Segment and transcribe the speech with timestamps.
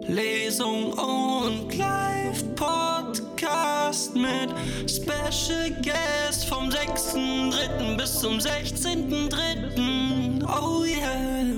[0.07, 3.30] Lesung und Live-Podcast
[4.13, 4.49] mit
[4.89, 7.97] Special Guest vom 6.3.
[7.97, 10.45] bis zum 16.3.
[10.47, 11.51] Oh yeah.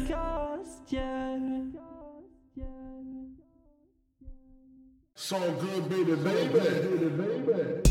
[5.14, 7.82] So good, baby, baby, baby.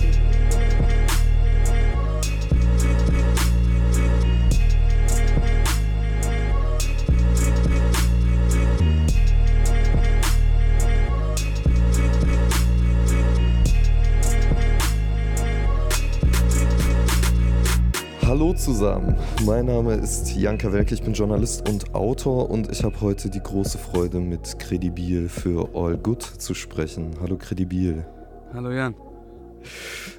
[18.51, 22.99] Hallo zusammen, mein Name ist Janka Welke, ich bin Journalist und Autor und ich habe
[22.99, 27.15] heute die große Freude, mit Credibil für All Good zu sprechen.
[27.21, 28.05] Hallo Credibil.
[28.53, 28.93] Hallo Jan.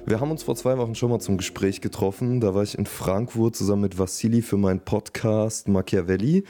[0.07, 2.41] Wir haben uns vor zwei Wochen schon mal zum Gespräch getroffen.
[2.41, 6.37] Da war ich in Frankfurt zusammen mit Vassili für meinen Podcast Machiavelli.
[6.37, 6.43] Äh,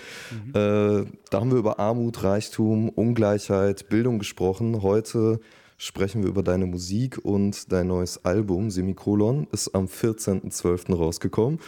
[0.53, 4.83] da haben wir über Armut, Reichtum, Ungleichheit, Bildung gesprochen.
[4.83, 5.41] Heute
[5.83, 10.95] sprechen wir über deine Musik und dein neues Album Semikolon ist am 14.12.
[10.95, 11.59] rausgekommen.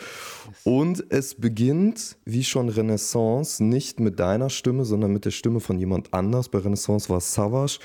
[0.64, 5.78] Und es beginnt, wie schon Renaissance, nicht mit deiner Stimme, sondern mit der Stimme von
[5.78, 6.48] jemand anders.
[6.48, 7.80] Bei Renaissance war es Savage.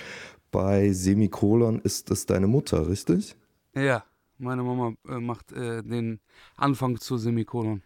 [0.52, 3.34] Bei Semikolon ist es deine Mutter, richtig?
[3.74, 4.04] Ja,
[4.38, 6.20] meine Mama äh, macht äh, den
[6.56, 7.82] Anfang zu Semikolon.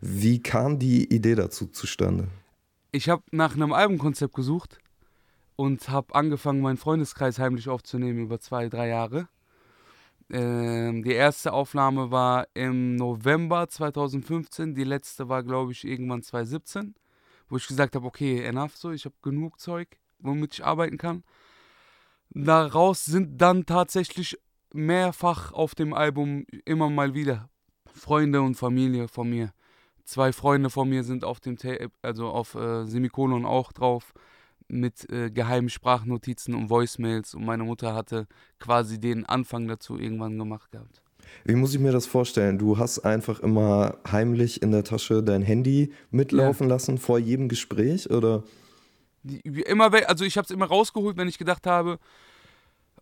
[0.00, 2.28] Wie kam die Idee dazu zustande?
[2.92, 4.78] Ich habe nach einem Albumkonzept gesucht
[5.56, 9.28] und habe angefangen, meinen Freundeskreis heimlich aufzunehmen über zwei, drei Jahre.
[10.30, 16.94] Ähm, die erste Aufnahme war im November 2015, die letzte war, glaube ich, irgendwann 2017,
[17.48, 21.24] wo ich gesagt habe, okay, enough so, ich habe genug Zeug, womit ich arbeiten kann.
[22.30, 24.36] Daraus sind dann tatsächlich
[24.74, 27.48] mehrfach auf dem Album immer mal wieder
[27.94, 29.52] Freunde und Familie von mir.
[30.04, 34.12] Zwei Freunde von mir sind auf dem Tape, also auf äh, Semikolon auch drauf
[34.68, 38.26] mit äh, geheimen Sprachnotizen und Voicemails und meine Mutter hatte
[38.58, 41.02] quasi den Anfang dazu irgendwann gemacht gehabt.
[41.44, 42.58] Wie muss ich mir das vorstellen?
[42.58, 48.10] Du hast einfach immer heimlich in der Tasche dein Handy mitlaufen lassen vor jedem Gespräch
[48.10, 48.44] oder?
[49.22, 51.98] Die, immer, also ich habe es immer rausgeholt, wenn ich gedacht habe,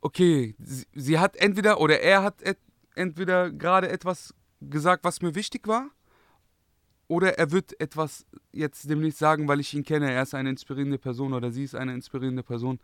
[0.00, 2.58] okay, sie, sie hat entweder oder er hat et,
[2.94, 5.90] entweder gerade etwas gesagt, was mir wichtig war,
[7.08, 10.10] oder er wird etwas jetzt demnächst sagen, weil ich ihn kenne.
[10.10, 12.80] Er ist eine inspirierende Person oder sie ist eine inspirierende Person.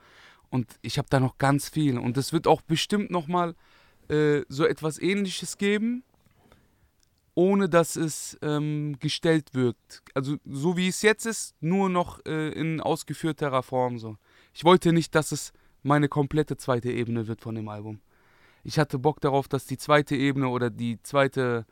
[0.51, 1.99] Und ich habe da noch ganz viel.
[1.99, 3.55] Und es wird auch bestimmt nochmal
[4.09, 6.03] äh, so etwas Ähnliches geben,
[7.35, 10.03] ohne dass es ähm, gestellt wirkt.
[10.15, 14.17] Also so wie es jetzt ist, nur noch äh, in ausgeführterer Form so.
[14.53, 15.53] Ich wollte nicht, dass es
[15.83, 18.01] meine komplette zweite Ebene wird von dem Album.
[18.65, 21.65] Ich hatte Bock darauf, dass die zweite Ebene oder die zweite,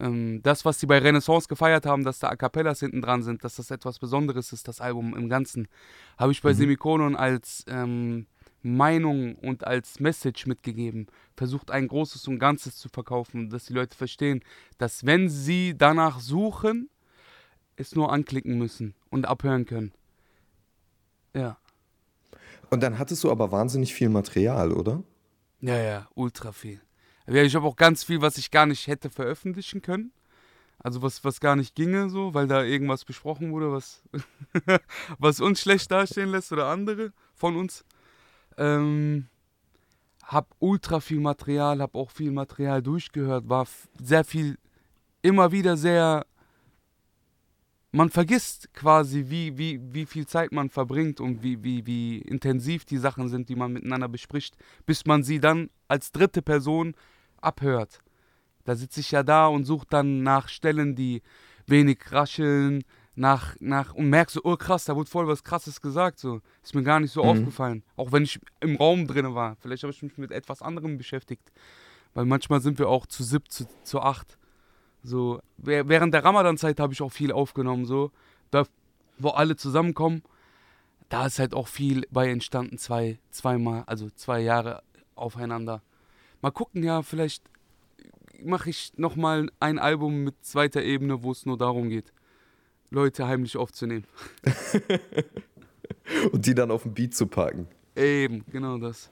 [0.00, 3.42] ähm, das, was sie bei Renaissance gefeiert haben, dass da A Cappellas hinten dran sind,
[3.44, 5.68] dass das etwas Besonderes ist, das Album im Ganzen,
[6.16, 8.26] habe ich bei Semikolon als ähm,
[8.62, 11.06] Meinung und als Message mitgegeben.
[11.36, 14.42] Versucht ein Großes und Ganzes zu verkaufen, dass die Leute verstehen,
[14.78, 16.90] dass wenn sie danach suchen,
[17.76, 19.92] es nur anklicken müssen und abhören können.
[21.34, 21.58] Ja.
[22.70, 25.02] Und dann hattest du aber wahnsinnig viel Material, oder?
[25.60, 26.80] Ja, ja, ultra viel.
[27.30, 30.12] Ja, ich habe auch ganz viel, was ich gar nicht hätte veröffentlichen können.
[30.78, 34.02] Also was, was gar nicht ginge, so, weil da irgendwas besprochen wurde, was,
[35.18, 37.84] was uns schlecht dastehen lässt oder andere von uns.
[38.56, 39.26] Ähm,
[40.22, 43.66] hab ultra viel Material, hab auch viel Material durchgehört, war
[44.00, 44.56] sehr viel,
[45.20, 46.24] immer wieder sehr.
[47.90, 52.84] Man vergisst quasi, wie, wie, wie viel Zeit man verbringt und wie, wie, wie intensiv
[52.84, 56.94] die Sachen sind, die man miteinander bespricht, bis man sie dann als dritte Person
[57.40, 58.00] abhört.
[58.64, 61.22] Da sitze ich ja da und suche dann nach Stellen, die
[61.66, 66.18] wenig rascheln, nach, nach und merke so, oh krass, da wurde voll was krasses gesagt.
[66.18, 66.40] So.
[66.62, 67.82] Ist mir gar nicht so aufgefallen.
[67.96, 69.56] Auch wenn ich im Raum drin war.
[69.56, 71.50] Vielleicht habe ich mich mit etwas anderem beschäftigt.
[72.14, 74.38] Weil manchmal sind wir auch zu sieb, zu, zu acht.
[75.02, 78.10] So, während der Ramadan-Zeit habe ich auch viel aufgenommen, so,
[78.50, 78.64] da,
[79.18, 80.22] wo alle zusammenkommen.
[81.08, 84.82] Da ist halt auch viel bei entstanden, zwei, zweimal, also zwei Jahre
[85.14, 85.82] aufeinander.
[86.40, 87.42] Mal gucken, ja, vielleicht
[88.42, 92.12] mache ich nochmal ein Album mit zweiter Ebene, wo es nur darum geht,
[92.90, 94.04] Leute heimlich aufzunehmen.
[96.32, 97.66] Und die dann auf den Beat zu packen.
[97.96, 99.10] Eben, genau das.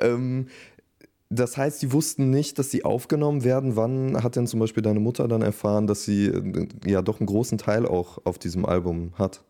[0.00, 0.48] Ähm,
[1.30, 3.76] das heißt, die wussten nicht, dass sie aufgenommen werden.
[3.76, 7.26] Wann hat denn zum Beispiel deine Mutter dann erfahren, dass sie äh, ja doch einen
[7.26, 9.44] großen Teil auch auf diesem Album hat?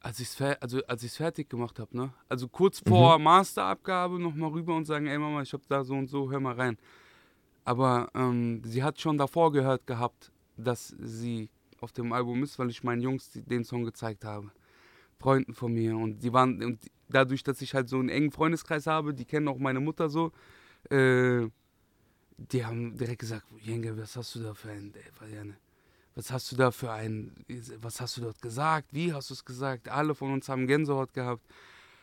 [0.00, 2.12] Als ich es also, fertig gemacht habe, ne?
[2.28, 3.24] Also kurz vor mhm.
[3.24, 6.54] Masterabgabe nochmal rüber und sagen, ey Mama, ich habe da so und so, hör mal
[6.54, 6.76] rein.
[7.64, 11.50] Aber ähm, sie hat schon davor gehört gehabt, dass sie
[11.80, 14.50] auf dem Album ist, weil ich meinen Jungs den Song gezeigt habe.
[15.18, 15.96] Freunden von mir.
[15.96, 19.48] Und die waren, und dadurch, dass ich halt so einen engen Freundeskreis habe, die kennen
[19.48, 20.32] auch meine Mutter so,
[20.90, 21.46] äh,
[22.36, 24.94] die haben direkt gesagt, Jenge, was hast du da für ein,
[26.20, 27.32] was hast du da für ein,
[27.80, 29.88] was hast du dort gesagt, wie hast du es gesagt?
[29.88, 31.42] Alle von uns haben Gänsehaut gehabt.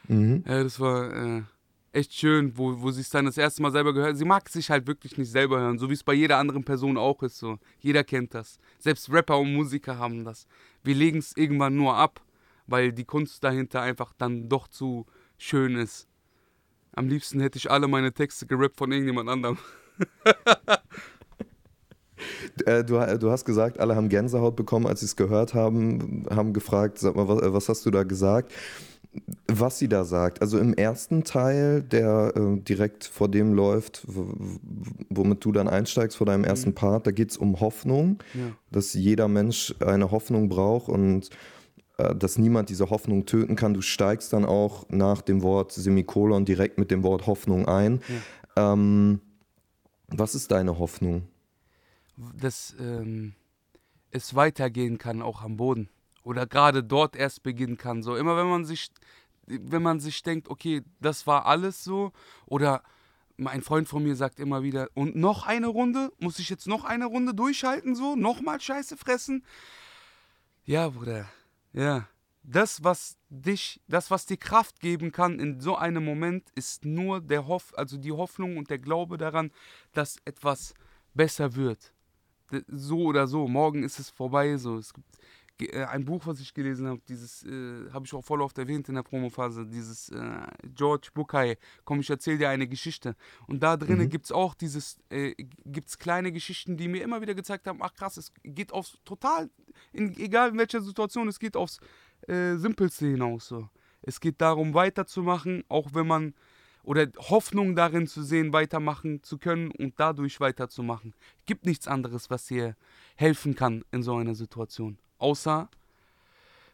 [0.07, 0.43] Mhm.
[0.47, 1.43] Ja, das war äh,
[1.91, 4.17] echt schön, wo, wo sie es dann das erste Mal selber gehört.
[4.17, 6.97] Sie mag sich halt wirklich nicht selber hören, so wie es bei jeder anderen Person
[6.97, 7.37] auch ist.
[7.37, 7.59] So.
[7.79, 8.59] Jeder kennt das.
[8.79, 10.47] Selbst Rapper und Musiker haben das.
[10.83, 12.21] Wir legen es irgendwann nur ab
[12.67, 16.07] weil die Kunst dahinter einfach dann doch zu schön ist.
[16.93, 19.57] Am liebsten hätte ich alle meine Texte gerappt von irgendjemand anderem.
[22.65, 26.53] Äh, du, du, hast gesagt, alle haben Gänsehaut bekommen, als sie es gehört haben, haben
[26.53, 28.53] gefragt, sag mal, was, was, hast du da gesagt?
[29.47, 30.41] Was sie da sagt.
[30.41, 34.05] Also im ersten Teil, der äh, direkt vor dem läuft,
[35.09, 36.75] womit du dann einsteigst vor deinem ersten mhm.
[36.75, 38.51] Part, da geht es um Hoffnung, ja.
[38.71, 41.29] dass jeder Mensch eine Hoffnung braucht und
[41.97, 43.73] äh, dass niemand diese Hoffnung töten kann.
[43.73, 48.01] Du steigst dann auch nach dem Wort Semikolon direkt mit dem Wort Hoffnung ein.
[48.55, 48.73] Ja.
[48.73, 49.21] Ähm,
[50.09, 51.23] was ist deine Hoffnung?
[52.17, 53.35] Dass ähm,
[54.11, 55.89] es weitergehen kann, auch am Boden.
[56.23, 58.03] Oder gerade dort erst beginnen kann.
[58.03, 58.89] So immer wenn man sich,
[59.45, 62.11] wenn man sich denkt, okay, das war alles so,
[62.45, 62.83] oder
[63.45, 66.11] ein Freund von mir sagt immer wieder, und noch eine Runde?
[66.19, 68.15] Muss ich jetzt noch eine Runde durchhalten, so?
[68.15, 69.45] Nochmal Scheiße fressen?
[70.63, 71.29] Ja, Bruder,
[71.71, 72.07] ja.
[72.43, 77.21] Das, was dich, das, was dir Kraft geben kann in so einem Moment, ist nur
[77.21, 79.51] der Hoff, also die Hoffnung und der Glaube daran,
[79.91, 80.73] dass etwas
[81.13, 81.93] besser wird.
[82.67, 83.47] So oder so.
[83.47, 84.57] Morgen ist es vorbei.
[84.57, 84.77] So.
[84.77, 85.07] Es gibt
[85.59, 88.89] äh, ein Buch, was ich gelesen habe, dieses äh, habe ich auch voll oft erwähnt
[88.89, 93.15] in der Promophase, dieses äh, George Bukai, komm, ich erzähle dir eine Geschichte.
[93.47, 94.09] Und da drinnen mhm.
[94.09, 95.33] gibt es auch dieses, äh,
[95.65, 99.49] gibt's kleine Geschichten, die mir immer wieder gezeigt haben, ach krass, es geht aufs total,
[99.93, 101.79] in, egal in welcher Situation, es geht aufs
[102.27, 103.47] äh, Simpelste hinaus.
[103.47, 103.67] So.
[104.03, 106.33] Es geht darum, weiterzumachen, auch wenn man
[106.87, 111.13] oder Hoffnung darin zu sehen, weitermachen zu können und dadurch weiterzumachen.
[111.45, 112.77] Gibt nichts anderes, was dir
[113.17, 115.69] helfen kann in so einer Situation außer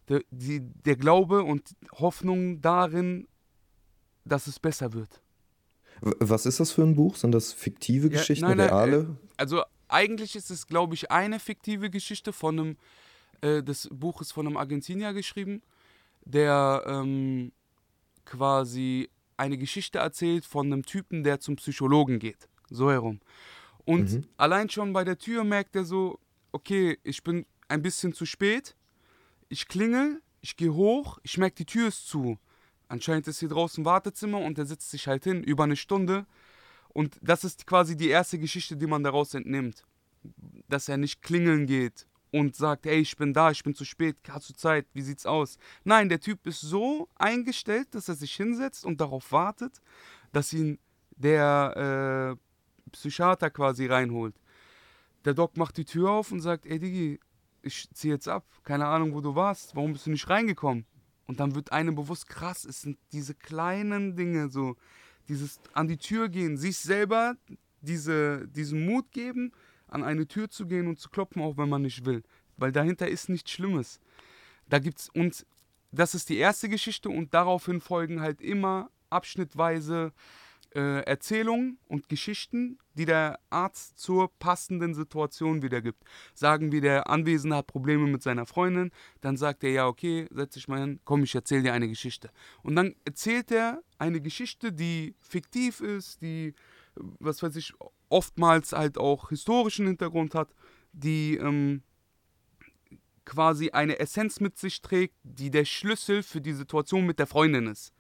[0.10, 3.28] der, die, der Glaube und Hoffnung darin,
[4.24, 5.20] dass es besser wird.
[6.02, 7.16] Was ist das für ein Buch?
[7.16, 8.98] Sind das fiktive ja, Geschichten, nein, nein, reale?
[8.98, 12.78] Äh, also eigentlich ist es, glaube ich, eine fiktive Geschichte von einem,
[13.42, 15.64] äh, das Buch ist von einem Argentinier geschrieben,
[16.24, 17.52] der ähm,
[18.26, 22.50] quasi eine Geschichte erzählt von einem Typen, der zum Psychologen geht.
[22.70, 23.20] So herum.
[23.86, 24.28] Und mhm.
[24.38, 26.20] allein schon bei der Tür merkt er so,
[26.52, 28.76] okay, ich bin ein bisschen zu spät.
[29.50, 32.38] Ich klingel, ich gehe hoch, ich merke, die Tür ist zu.
[32.88, 36.26] Anscheinend ist hier draußen Wartezimmer und er setzt sich halt hin, über eine Stunde.
[36.90, 39.84] Und das ist quasi die erste Geschichte, die man daraus entnimmt.
[40.70, 44.18] Dass er nicht klingeln geht und sagt, hey, ich bin da, ich bin zu spät,
[44.28, 45.60] hast du Zeit, wie sieht's aus?
[45.84, 49.80] Nein, der Typ ist so eingestellt, dass er sich hinsetzt und darauf wartet,
[50.32, 50.80] dass ihn
[51.16, 54.34] der äh, Psychiater quasi reinholt.
[55.26, 57.20] Der Doc macht die Tür auf und sagt, ey Digi,
[57.62, 60.88] ich ziehe jetzt ab, keine Ahnung, wo du warst, warum bist du nicht reingekommen?
[61.28, 64.76] Und dann wird einem bewusst, krass, es sind diese kleinen Dinge, so
[65.28, 67.36] dieses an die Tür gehen, sich selber
[67.82, 69.52] diese, diesen Mut geben,
[69.94, 72.24] an eine Tür zu gehen und zu klopfen, auch wenn man nicht will.
[72.58, 74.00] Weil dahinter ist nichts Schlimmes.
[74.68, 75.46] Da gibt's, und
[75.92, 80.12] das ist die erste Geschichte und daraufhin folgen halt immer abschnittweise
[80.76, 86.04] äh, Erzählungen und Geschichten, die der Arzt zur passenden Situation wiedergibt.
[86.34, 90.56] Sagen wir, der Anwesende hat Probleme mit seiner Freundin, dann sagt er, ja, okay, setz
[90.56, 92.32] dich mal hin, komm, ich erzähle dir eine Geschichte.
[92.64, 96.56] Und dann erzählt er eine Geschichte, die fiktiv ist, die,
[96.96, 97.74] was weiß ich,
[98.14, 100.54] oftmals halt auch historischen Hintergrund hat,
[100.94, 101.82] die ähm,
[103.26, 107.68] quasi eine Essenz mit sich trägt, die der Schlüssel für die Situation mit der Freundin
[107.68, 107.92] ist.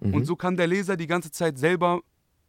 [0.00, 0.14] Mhm.
[0.14, 2.00] Und so kann der Leser die ganze Zeit selber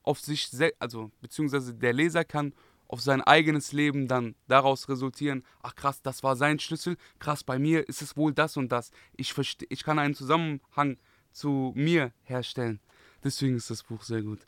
[0.04, 0.50] auf sich,
[0.80, 2.54] also beziehungsweise der Leser kann
[2.88, 7.58] auf sein eigenes Leben dann daraus resultieren, ach krass, das war sein Schlüssel, krass, bei
[7.60, 8.92] mir ist es wohl das und das.
[9.16, 9.34] Ich,
[9.70, 10.98] ich kann einen Zusammenhang
[11.32, 12.80] zu mir herstellen.
[13.24, 14.40] Deswegen ist das Buch sehr gut.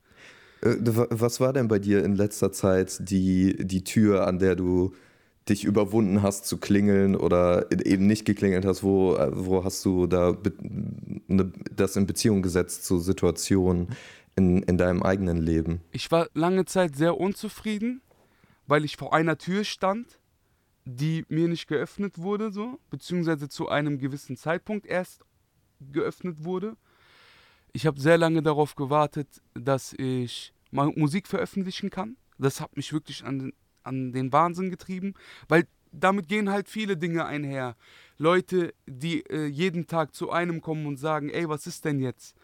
[0.63, 4.55] Äh, wa- Was war denn bei dir in letzter Zeit die, die Tür, an der
[4.55, 4.93] du
[5.49, 8.83] dich überwunden hast zu klingeln oder eben nicht geklingelt hast?
[8.83, 10.37] Wo, äh, wo hast du da
[11.27, 13.89] ne, das in Beziehung gesetzt zu Situationen
[14.35, 15.81] in, in deinem eigenen Leben?
[15.91, 18.01] Ich war lange Zeit sehr unzufrieden,
[18.67, 20.17] weil ich vor einer Tür stand,
[20.85, 25.21] die mir nicht geöffnet wurde, so, beziehungsweise zu einem gewissen Zeitpunkt erst
[25.91, 26.75] geöffnet wurde.
[27.73, 32.17] Ich habe sehr lange darauf gewartet, dass ich Musik veröffentlichen kann.
[32.37, 33.53] Das hat mich wirklich an, den-
[33.83, 35.13] an den Wahnsinn getrieben,
[35.47, 37.75] weil damit gehen halt viele Dinge einher.
[38.17, 42.35] Leute, die äh, jeden Tag zu einem kommen und sagen, ey, was ist denn jetzt?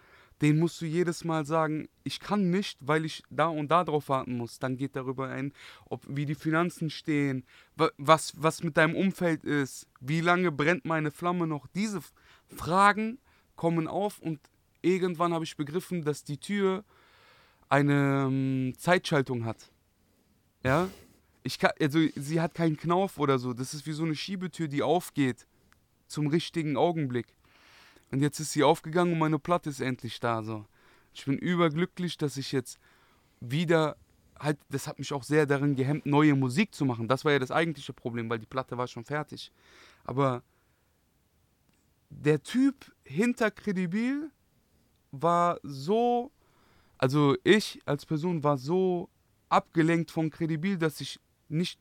[0.42, 4.08] Den musst du jedes Mal sagen, ich kann nicht, weil ich da und da drauf
[4.08, 4.60] warten muss.
[4.60, 5.52] Dann geht darüber ein,
[5.86, 7.44] ob wie die Finanzen stehen,
[7.76, 11.68] wa- was, was mit deinem Umfeld ist, wie lange brennt meine Flamme noch.
[11.68, 12.00] Diese
[12.56, 13.18] Fragen
[13.56, 14.40] kommen auf und
[14.82, 16.86] irgendwann habe ich begriffen, dass die Tür
[17.70, 19.72] eine ähm, Zeitschaltung hat.
[20.64, 20.90] Ja?
[21.44, 23.54] Ich kann, also sie hat keinen Knauf oder so.
[23.54, 25.48] Das ist wie so eine Schiebetür, die aufgeht
[26.08, 27.28] zum richtigen Augenblick.
[28.12, 30.44] Und jetzt ist sie aufgegangen und meine Platte ist endlich da.
[30.44, 30.66] So.
[31.14, 32.80] Ich bin überglücklich, dass ich jetzt
[33.40, 33.96] wieder
[34.40, 37.08] halt, das hat mich auch sehr darin gehemmt, neue Musik zu machen.
[37.08, 39.52] Das war ja das eigentliche Problem, weil die Platte war schon fertig.
[40.04, 40.44] Aber
[42.10, 44.32] der Typ hinter Credibil
[45.12, 46.32] war so,
[47.00, 49.10] also ich als Person war so
[49.48, 51.80] abgelenkt von Credibil, dass ich nicht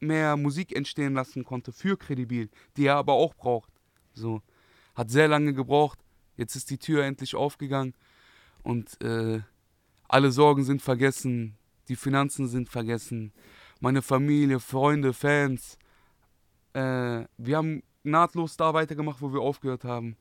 [0.00, 3.70] mehr Musik entstehen lassen konnte für Credibil, die er aber auch braucht.
[4.14, 4.40] So.
[4.94, 5.98] Hat sehr lange gebraucht.
[6.36, 7.94] Jetzt ist die Tür endlich aufgegangen
[8.62, 9.40] und äh,
[10.08, 11.56] alle Sorgen sind vergessen,
[11.88, 13.32] die Finanzen sind vergessen,
[13.80, 15.76] meine Familie, Freunde, Fans.
[16.72, 20.16] Äh, wir haben nahtlos da weitergemacht, wo wir aufgehört haben.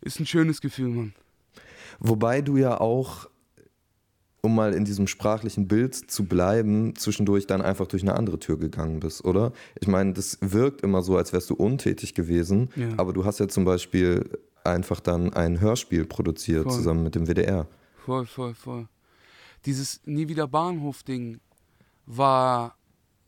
[0.00, 1.14] Ist ein schönes Gefühl, Mann.
[2.00, 3.28] Wobei du ja auch,
[4.42, 8.58] um mal in diesem sprachlichen Bild zu bleiben, zwischendurch dann einfach durch eine andere Tür
[8.58, 9.52] gegangen bist, oder?
[9.80, 12.88] Ich meine, das wirkt immer so, als wärst du untätig gewesen, Ja.
[12.98, 14.28] aber du hast ja zum Beispiel
[14.64, 16.72] einfach dann ein Hörspiel produziert Voll.
[16.72, 17.66] zusammen mit dem WDR.
[18.04, 18.88] Voll, voll, voll.
[19.64, 21.40] Dieses Nie wieder Bahnhof-Ding
[22.06, 22.76] war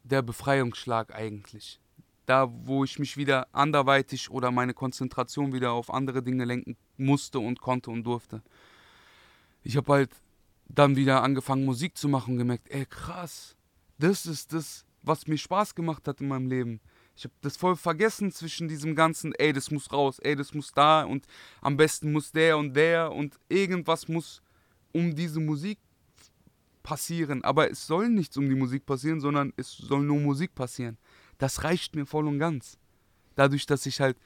[0.05, 1.81] der Befreiungsschlag eigentlich.
[2.27, 7.39] Da, wo ich mich wieder anderweitig oder meine Konzentration wieder auf andere Dinge lenken musste
[7.39, 8.43] und konnte und durfte.
[9.63, 10.11] Ich habe halt
[10.69, 13.57] dann wieder angefangen, Musik zu machen und gemerkt, ey, krass,
[13.99, 16.81] das ist das, was mir Spaß gemacht hat in meinem Leben.
[17.17, 20.73] Ich habe das voll vergessen zwischen diesem ganzen, ey, das muss raus, ey, das muss
[20.73, 21.27] da und
[21.63, 24.43] am besten muss der und der und irgendwas muss
[24.93, 25.79] um diese Musik
[26.83, 27.43] passieren.
[27.43, 30.99] Aber es soll nichts um die Musik passieren, sondern es soll nur Musik passieren.
[31.39, 32.79] Das reicht mir voll und ganz.
[33.35, 34.17] Dadurch, dass ich halt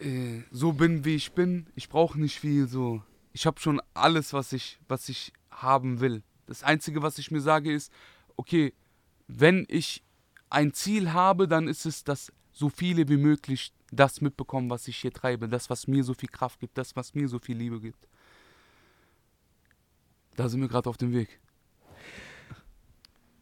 [0.00, 3.02] äh, so bin, wie ich bin, ich brauche nicht viel so.
[3.32, 6.22] Ich habe schon alles, was ich, was ich haben will.
[6.46, 7.92] Das Einzige, was ich mir sage, ist,
[8.36, 8.72] okay,
[9.26, 10.02] wenn ich
[10.50, 14.96] ein Ziel habe, dann ist es, dass so viele wie möglich das mitbekommen, was ich
[14.96, 15.48] hier treibe.
[15.48, 18.08] Das, was mir so viel Kraft gibt, das, was mir so viel Liebe gibt.
[20.36, 21.40] Da sind wir gerade auf dem Weg.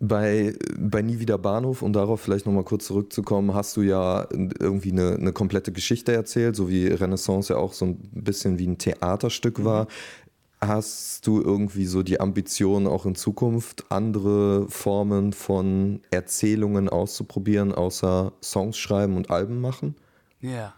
[0.04, 4.90] Bei, bei Nie wieder Bahnhof, um darauf vielleicht nochmal kurz zurückzukommen, hast du ja irgendwie
[4.90, 8.78] eine, eine komplette Geschichte erzählt, so wie Renaissance ja auch so ein bisschen wie ein
[8.78, 9.86] Theaterstück war.
[10.60, 18.32] Hast du irgendwie so die Ambition, auch in Zukunft andere Formen von Erzählungen auszuprobieren, außer
[18.42, 19.94] Songs schreiben und Alben machen?
[20.40, 20.74] Ja.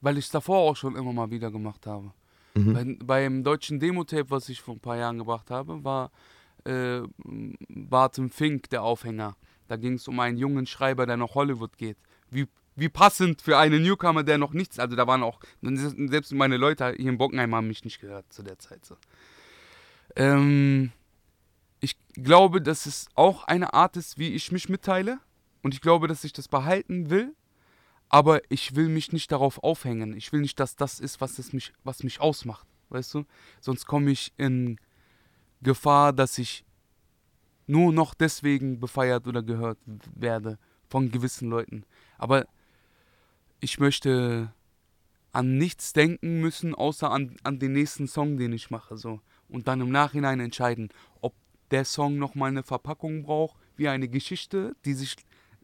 [0.00, 2.12] Weil ich es davor auch schon immer mal wieder gemacht habe.
[2.54, 6.10] Bei, beim deutschen Demo-Tape, was ich vor ein paar Jahren gebracht habe, war
[6.64, 7.02] äh,
[7.68, 9.36] Barton Fink der Aufhänger.
[9.68, 11.96] Da ging es um einen jungen Schreiber, der nach Hollywood geht.
[12.30, 16.56] Wie, wie passend für einen Newcomer, der noch nichts, also da waren auch, selbst meine
[16.56, 18.84] Leute hier in Bockenheim haben mich nicht gehört zu der Zeit.
[18.84, 18.96] So.
[20.16, 20.92] Ähm,
[21.80, 25.18] ich glaube, dass es auch eine Art ist, wie ich mich mitteile.
[25.62, 27.34] Und ich glaube, dass ich das behalten will.
[28.08, 30.14] Aber ich will mich nicht darauf aufhängen.
[30.16, 32.66] Ich will nicht, dass das ist, was, es mich, was mich ausmacht.
[32.90, 33.24] Weißt du?
[33.60, 34.78] Sonst komme ich in
[35.62, 36.64] Gefahr, dass ich
[37.66, 39.78] nur noch deswegen befeiert oder gehört
[40.14, 41.84] werde von gewissen Leuten.
[42.18, 42.46] Aber
[43.60, 44.52] ich möchte
[45.32, 48.96] an nichts denken müssen, außer an, an den nächsten Song, den ich mache.
[48.96, 49.20] So.
[49.48, 50.90] Und dann im Nachhinein entscheiden,
[51.20, 51.34] ob
[51.70, 55.16] der Song nochmal eine Verpackung braucht, wie eine Geschichte, die sich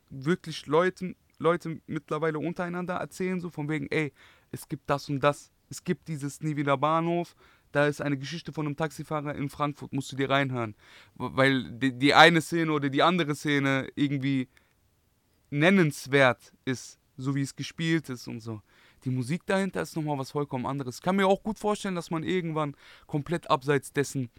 [0.08, 4.12] wirklich Leuten, Leute mittlerweile untereinander erzählen, so von wegen, ey,
[4.50, 7.36] es gibt das und das, es gibt dieses Nie wieder Bahnhof,
[7.72, 10.74] da ist eine Geschichte von einem Taxifahrer in Frankfurt, musst du dir reinhören.
[11.14, 14.48] Weil die, die eine Szene oder die andere Szene irgendwie
[15.50, 18.62] nennenswert ist, so wie es gespielt ist und so.
[19.04, 20.96] Die Musik dahinter ist nochmal was vollkommen anderes.
[20.96, 22.74] Ich kann mir auch gut vorstellen, dass man irgendwann
[23.06, 24.30] komplett abseits dessen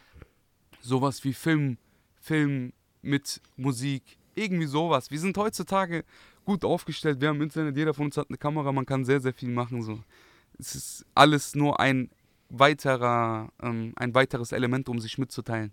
[0.82, 1.78] sowas wie Film,
[2.20, 5.12] Film mit Musik, irgendwie sowas.
[5.12, 6.04] Wir sind heutzutage
[6.46, 7.22] gut aufgestellt.
[7.22, 9.82] Wir haben Internet, jeder von uns hat eine Kamera, man kann sehr, sehr viel machen.
[9.82, 10.00] So.
[10.58, 12.10] Es ist alles nur ein
[12.50, 15.72] weiterer, ähm, ein weiteres Element, um sich mitzuteilen.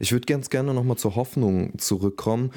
[0.00, 2.50] Ich würde ganz gerne nochmal zur Hoffnung zurückkommen.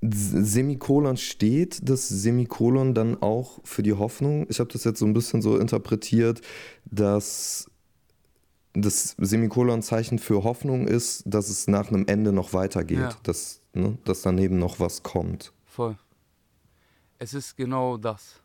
[0.00, 4.46] Semikolon steht das Semikolon dann auch für die Hoffnung?
[4.48, 6.40] Ich habe das jetzt so ein bisschen so interpretiert,
[6.84, 7.70] dass
[8.74, 13.16] das Semikolon-Zeichen für Hoffnung ist, dass es nach einem Ende noch weitergeht, ja.
[13.24, 15.52] dass, ne, dass daneben noch was kommt.
[15.66, 15.96] Voll.
[17.18, 18.40] Es ist genau das.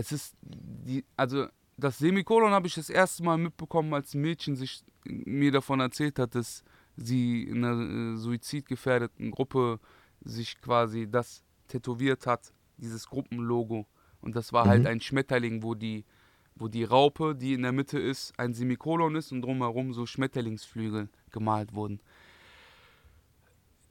[0.00, 4.56] Es ist die, also das Semikolon habe ich das erste Mal mitbekommen, als ein Mädchen
[4.56, 6.64] sich mir davon erzählt hat, dass
[6.96, 9.78] sie in einer äh, suizidgefährdeten Gruppe
[10.22, 13.86] sich quasi das tätowiert hat, dieses Gruppenlogo.
[14.20, 14.86] Und das war halt mhm.
[14.86, 16.04] halt ein Schmetterling, wo die,
[16.54, 21.08] wo die Raupe, die in der Mitte ist, ein Semikolon ist und drumherum so Schmetterlingsflügel
[21.30, 22.00] gemalt wurden.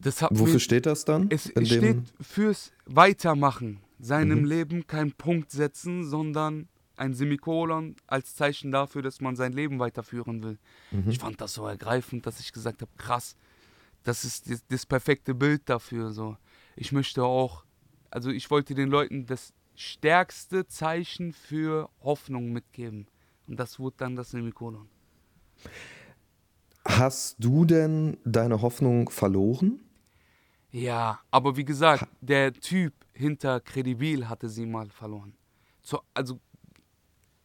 [0.02, 1.30] Wofür mir, steht das dann?
[1.30, 4.46] Es steht fürs Weitermachen, seinem mhm.
[4.46, 10.44] Leben keinen Punkt setzen, sondern ein Semikolon als Zeichen dafür, dass man sein Leben weiterführen
[10.44, 10.58] will.
[10.92, 11.10] Mhm.
[11.10, 13.36] Ich fand das so ergreifend, dass ich gesagt habe, krass,
[14.04, 16.12] das ist das, das, perfekte Bild dafür.
[16.12, 16.38] So.
[16.76, 17.64] Ich möchte auch,
[18.10, 23.08] also ich wollte den Leuten das stärkste Zeichen für Hoffnung mitgeben.
[23.48, 24.90] Und das wurde dann das Semikolon.
[26.86, 29.80] Hast du denn deine Hoffnung verloren?
[30.72, 35.34] Ja, aber wie gesagt, der Typ hinter Credibil hatte sie mal verloren.
[35.82, 36.40] So, also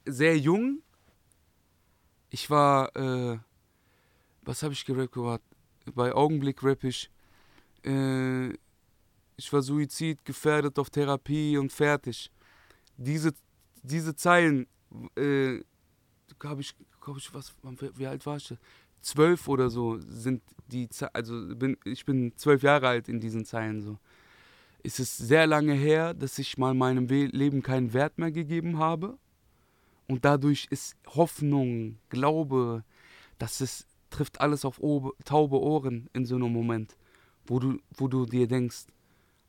[0.06, 0.82] sehr jung.
[2.30, 3.38] Ich war, äh,
[4.42, 5.44] was habe ich gerappt gehabt?
[5.94, 7.10] Bei Augenblick rapp ich.
[7.84, 8.50] Äh,
[9.36, 12.30] ich war Suizid, gefährdet auf Therapie und fertig.
[12.96, 13.32] Diese,
[13.82, 14.68] diese Zeilen,
[15.16, 15.58] äh,
[16.44, 17.52] habe ich, glaube ich, was,
[17.96, 18.54] wie alt war ich?
[19.00, 23.80] Zwölf oder so sind die, also bin, ich bin zwölf Jahre alt in diesen Zeilen
[23.82, 23.98] so.
[24.86, 29.18] Es ist sehr lange her, dass ich mal meinem Leben keinen Wert mehr gegeben habe.
[30.06, 32.84] Und dadurch ist Hoffnung, Glaube,
[33.38, 34.78] dass es trifft alles auf
[35.24, 36.98] taube Ohren in so einem Moment,
[37.46, 38.84] wo du, wo du dir denkst,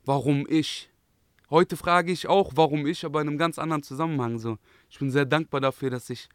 [0.06, 0.88] warum ich?
[1.50, 4.38] Heute frage ich auch, warum ich, aber in einem ganz anderen Zusammenhang.
[4.38, 4.56] So.
[4.88, 6.30] Ich bin sehr dankbar dafür, dass ich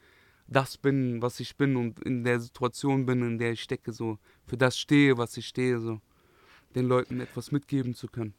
[0.46, 4.20] das bin, was ich bin und in der Situation bin, in der ich stecke, so
[4.46, 6.00] für das stehe, was ich stehe, so
[6.76, 8.36] den Leuten etwas mitgeben zu können.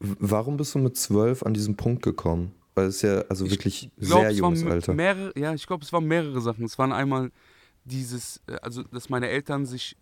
[0.00, 2.54] Warum bist du mit zwölf an diesen Punkt gekommen?
[2.74, 4.94] Weil es ja also ich wirklich glaub, sehr junges Alter.
[4.94, 6.64] Mehrere, ja, ich glaube, es waren mehrere Sachen.
[6.64, 7.30] Es waren einmal
[7.84, 9.96] dieses, äh, also dass meine Eltern sich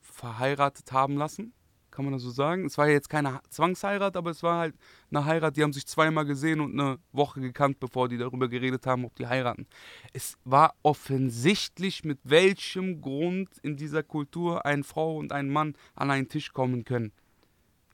[0.00, 1.54] verheiratet haben lassen,
[1.90, 2.66] kann man das so sagen.
[2.66, 4.74] Es war ja jetzt keine Zwangsheirat, aber es war halt
[5.10, 8.86] eine Heirat, die haben sich zweimal gesehen und eine Woche gekannt, bevor die darüber geredet
[8.86, 9.66] haben, ob die heiraten.
[10.12, 16.10] Es war offensichtlich, mit welchem Grund in dieser Kultur eine Frau und ein Mann an
[16.10, 17.12] einen Tisch kommen können.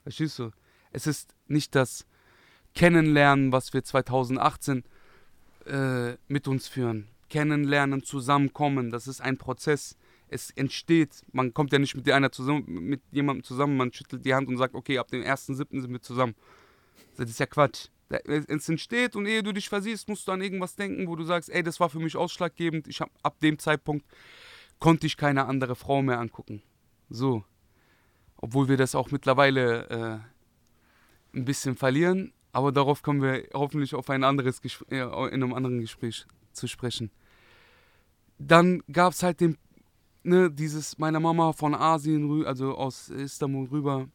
[0.03, 0.51] Verstehst du?
[0.92, 2.07] Es ist nicht das
[2.74, 4.85] Kennenlernen, was wir 2018
[5.66, 7.09] äh, mit uns führen.
[7.29, 9.96] Kennenlernen, zusammenkommen, das ist ein Prozess.
[10.29, 14.35] Es entsteht, man kommt ja nicht mit einer zusammen, mit jemandem zusammen, man schüttelt die
[14.35, 15.81] Hand und sagt, okay, ab dem 1.7.
[15.81, 16.35] sind wir zusammen.
[17.16, 17.88] Das ist ja Quatsch.
[18.09, 21.51] Es entsteht und ehe du dich versiehst, musst du an irgendwas denken, wo du sagst,
[21.51, 22.88] ey, das war für mich ausschlaggebend.
[22.88, 24.07] Ich hab, ab dem Zeitpunkt
[24.79, 26.62] konnte ich keine andere Frau mehr angucken.
[27.11, 27.44] So.
[28.37, 30.38] Obwohl wir das auch mittlerweile äh,
[31.34, 35.80] ein bisschen verlieren, aber darauf kommen wir hoffentlich auf ein anderes Gespräch, in einem anderen
[35.80, 37.10] Gespräch zu sprechen.
[38.38, 39.58] Dann gab es halt den,
[40.22, 44.08] ne, dieses, meine Mama von Asien, also aus Istanbul rüber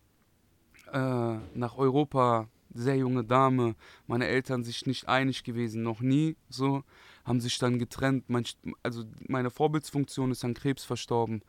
[0.91, 3.75] äh, nach Europa, sehr junge Dame,
[4.07, 6.83] meine Eltern sich nicht einig gewesen, noch nie so,
[7.23, 8.29] haben sich dann getrennt.
[8.29, 8.45] Mein,
[8.81, 11.43] also meine Vorbildsfunktion ist an Krebs verstorben.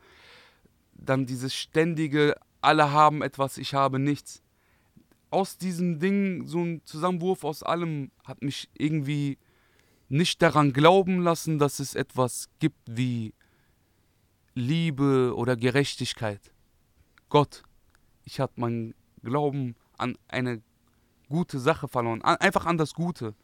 [0.93, 4.41] Dann dieses ständige, alle haben etwas, ich habe nichts
[5.35, 9.37] aus diesem Ding, so ein Zusammenwurf aus allem, hat mich irgendwie
[10.07, 13.33] nicht daran glauben lassen, dass es etwas gibt wie
[14.53, 16.53] Liebe oder Gerechtigkeit.
[17.27, 17.63] Gott,
[18.23, 20.61] ich hatte meinen Glauben an eine
[21.27, 22.21] gute Sache verloren.
[22.21, 23.35] Einfach an das Gute.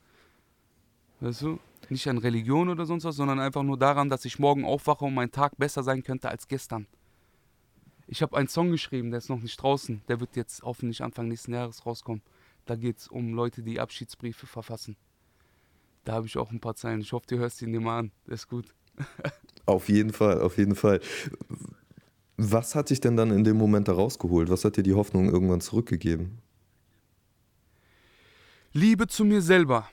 [1.20, 1.60] Weißt du?
[1.90, 5.14] Nicht an Religion oder sonst was, sondern einfach nur daran, dass ich morgen aufwache und
[5.14, 6.88] mein Tag besser sein könnte als gestern.
[8.12, 10.02] Ich habe einen Song geschrieben, der ist noch nicht draußen.
[10.10, 12.22] Der wird jetzt hoffentlich Anfang nächsten Jahres rauskommen.
[12.66, 14.98] Da geht es um Leute, die Abschiedsbriefe verfassen.
[16.04, 17.00] Da habe ich auch ein paar Zeilen.
[17.00, 18.12] Ich hoffe, du hörst ihn dir mal an.
[18.28, 18.76] Der ist gut.
[19.66, 21.00] auf jeden Fall, auf jeden Fall.
[22.36, 24.50] Was hat dich denn dann in dem Moment da rausgeholt?
[24.50, 26.40] Was hat dir die Hoffnung irgendwann zurückgegeben?
[28.74, 29.88] Liebe zu mir selber.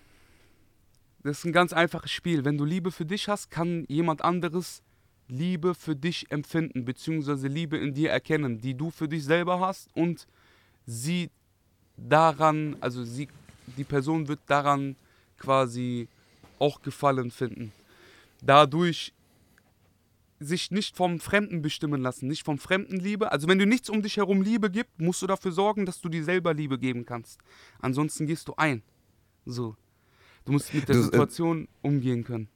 [1.22, 2.44] Das ist ein ganz einfaches Spiel.
[2.44, 4.83] Wenn du Liebe für dich hast, kann jemand anderes
[5.28, 9.88] Liebe für dich empfinden, beziehungsweise Liebe in dir erkennen, die du für dich selber hast
[9.94, 10.26] und
[10.86, 11.30] sie
[11.96, 13.28] daran, also sie,
[13.76, 14.96] die Person wird daran
[15.38, 16.08] quasi
[16.58, 17.72] auch Gefallen finden.
[18.42, 19.12] Dadurch
[20.40, 23.32] sich nicht vom Fremden bestimmen lassen, nicht vom Fremden Liebe.
[23.32, 26.08] Also wenn du nichts um dich herum Liebe gibt, musst du dafür sorgen, dass du
[26.08, 27.40] dir selber Liebe geben kannst.
[27.80, 28.82] Ansonsten gehst du ein.
[29.44, 29.76] So.
[30.44, 32.48] Du musst mit der äh, Situation umgehen können.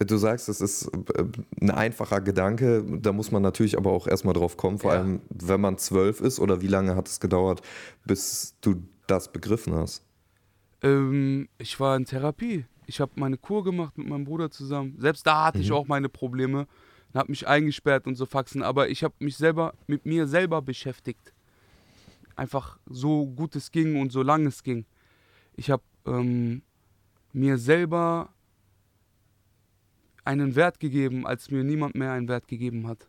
[0.00, 1.24] Du sagst, es ist äh,
[1.60, 4.98] ein einfacher Gedanke, da muss man natürlich aber auch erstmal drauf kommen, vor Ja.
[4.98, 7.62] allem wenn man zwölf ist oder wie lange hat es gedauert,
[8.04, 10.04] bis du das begriffen hast?
[10.82, 12.66] Ähm, ich war in Therapie.
[12.86, 14.96] Ich habe meine Kur gemacht mit meinem Bruder zusammen.
[14.98, 16.66] Selbst da hatte ich auch meine Probleme
[17.12, 18.62] und habe mich eingesperrt und so Faxen.
[18.62, 21.32] Aber ich habe mich selber mit mir selber beschäftigt.
[22.36, 24.84] Einfach so gut es ging und so lang es ging.
[25.56, 26.62] Ich habe ähm,
[27.32, 28.33] mir selber
[30.24, 33.06] einen Wert gegeben, als mir niemand mehr einen Wert gegeben hat.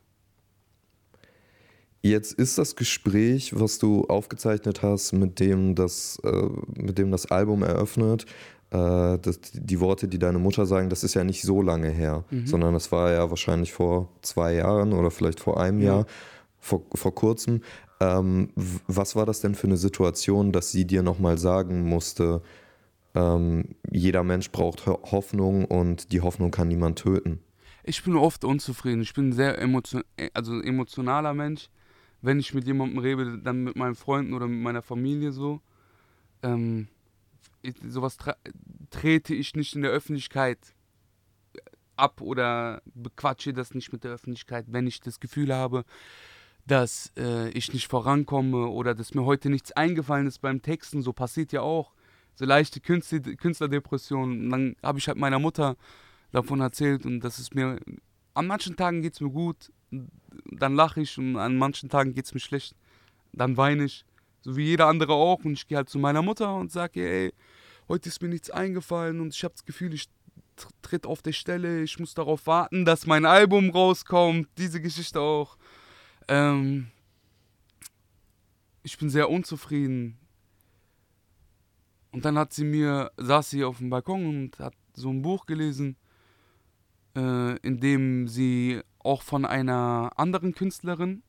[2.02, 6.50] Jetzt ist das Gespräch, was du aufgezeichnet hast, mit dem das, äh,
[6.80, 8.26] mit dem das Album eröffnet,
[8.70, 12.24] äh, das, die Worte, die deine Mutter sagen, das ist ja nicht so lange her,
[12.46, 15.86] sondern das war ja wahrscheinlich vor zwei Jahren oder vielleicht vor einem Ja.
[15.86, 16.06] Jahr,
[16.60, 17.62] vor, vor kurzem.
[18.00, 18.50] Ähm,
[18.88, 22.42] was war das denn für eine Situation, dass sie dir nochmal sagen musste,
[23.16, 27.40] ähm, jeder Mensch braucht Ho- Hoffnung und die Hoffnung kann niemand töten?
[27.84, 29.02] Ich bin oft unzufrieden.
[29.02, 31.70] Ich bin ein sehr emotio äh, also emotionaler Mensch.
[32.22, 35.62] Wenn ich mit jemandem rede, dann mit meinen Freunden oder mit meiner Familie so.
[36.44, 36.88] Ähm,
[37.62, 38.18] ich, sowas
[38.90, 40.58] trete ich nicht in der Öffentlichkeit
[41.96, 45.86] ab oder bequatsche das nicht mit der Öffentlichkeit, wenn ich das Gefühl habe,
[46.68, 51.02] dass äh, ich nicht vorankomme oder dass mir heute nichts eingefallen ist beim Texten.
[51.02, 51.94] So passiert ja auch.
[52.36, 54.46] So leichte Künstler, Künstlerdepressionen.
[54.46, 55.76] Und dann habe ich halt meiner Mutter
[56.32, 57.80] davon erzählt und das ist mir,
[58.34, 59.72] an manchen Tagen geht es mir gut,
[60.52, 62.76] dann lache ich und an manchen Tagen geht es mir schlecht,
[63.32, 64.04] dann weine ich,
[64.42, 67.34] so wie jeder andere auch und ich gehe halt zu meiner Mutter und sage ey,
[67.88, 70.10] heute ist mir nichts eingefallen und ich habe das Gefühl, ich
[70.58, 75.22] tr- tritt auf der Stelle, ich muss darauf warten, dass mein Album rauskommt, diese Geschichte
[75.22, 75.58] auch.
[76.28, 76.88] Ähm,
[78.84, 80.18] ich bin sehr unzufrieden.
[82.16, 85.46] Und dann hat sie mir, saß sie auf dem Balkon und hat so ein Buch
[85.46, 85.98] gelesen,
[87.14, 91.24] äh, in dem sie auch von einer anderen Künstlerin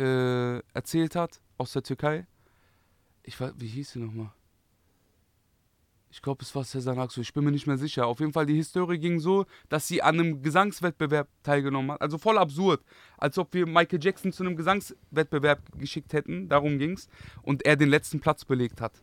[0.00, 2.26] äh, erzählt hat, aus der Türkei.
[3.22, 4.32] Ich weiß, wie hieß sie nochmal?
[6.10, 8.08] Ich glaube, es war Sezen Aksu, ich bin mir nicht mehr sicher.
[8.08, 12.00] Auf jeden Fall, die Historie ging so, dass sie an einem Gesangswettbewerb teilgenommen hat.
[12.00, 12.82] Also voll absurd.
[13.18, 17.08] Als ob wir Michael Jackson zu einem Gesangswettbewerb geschickt hätten, darum ging's.
[17.42, 19.00] Und er den letzten Platz belegt hat.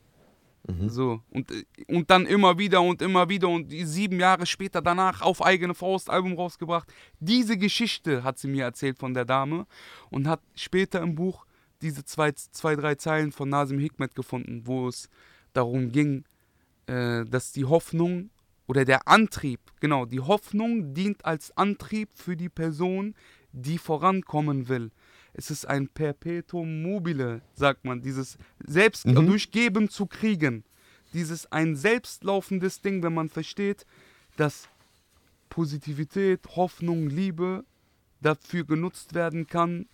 [0.87, 1.21] So.
[1.31, 5.43] Und, äh, und dann immer wieder und immer wieder und sieben Jahre später danach auf
[5.43, 6.91] eigene Faust Album rausgebracht.
[7.19, 9.65] Diese Geschichte hat sie mir erzählt von der Dame
[10.09, 11.45] und hat später im Buch
[11.81, 15.09] diese zwei, zwei drei Zeilen von Nazim Hikmet gefunden, wo es
[15.53, 16.25] darum ging,
[16.87, 18.29] äh, dass die Hoffnung
[18.67, 23.15] oder der Antrieb, genau, die Hoffnung dient als Antrieb für die Person,
[23.51, 24.91] die vorankommen will.
[25.33, 30.63] Es ist ein Perpetuum mobile, sagt man, dieses selbst durchgeben zu kriegen.
[31.13, 33.85] Dieses ein selbstlaufendes Ding, wenn man versteht,
[34.37, 34.69] dass
[35.49, 37.65] Positivität, Hoffnung, Liebe
[38.21, 39.87] dafür genutzt werden kann,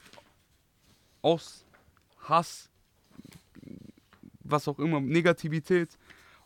[1.21, 1.65] aus
[2.19, 2.69] Hass,
[4.39, 5.97] was auch immer, Negativität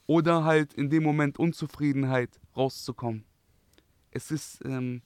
[0.07, 3.25] oder halt in dem Moment Unzufriedenheit rauszukommen.
[4.11, 5.01] Es ist ähm,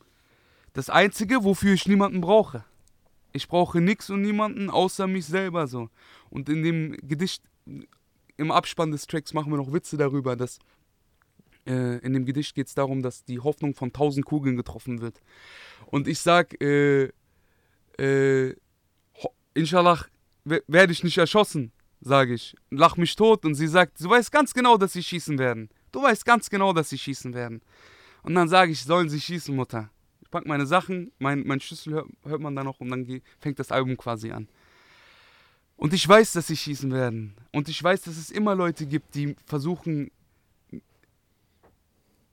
[0.74, 2.66] das Einzige, wofür ich niemanden brauche.
[3.34, 5.90] Ich brauche nichts und niemanden außer mich selber so.
[6.30, 7.44] Und in dem Gedicht,
[8.38, 10.60] im Abspann des Tracks machen wir noch Witze darüber, dass
[11.66, 15.20] äh, in dem Gedicht geht es darum, dass die Hoffnung von tausend Kugeln getroffen wird.
[15.88, 17.10] Und ich sag, äh,
[17.98, 18.56] äh,
[19.56, 20.06] Inshallah
[20.44, 22.56] we- werde ich nicht erschossen, sage ich.
[22.70, 25.70] Lach mich tot und sie sagt, du weißt ganz genau, dass sie schießen werden.
[25.92, 27.62] Du weißt ganz genau, dass sie schießen werden.
[28.24, 29.90] Und dann sage ich, sollen sie schießen, Mutter.
[30.34, 33.60] Ich pack meine Sachen, mein, mein Schlüssel hört, hört man dann noch und dann fängt
[33.60, 34.48] das Album quasi an.
[35.78, 37.36] Und ich weiß, dass sie schießen werden.
[37.52, 40.10] Und ich weiß, dass es immer Leute gibt, die versuchen,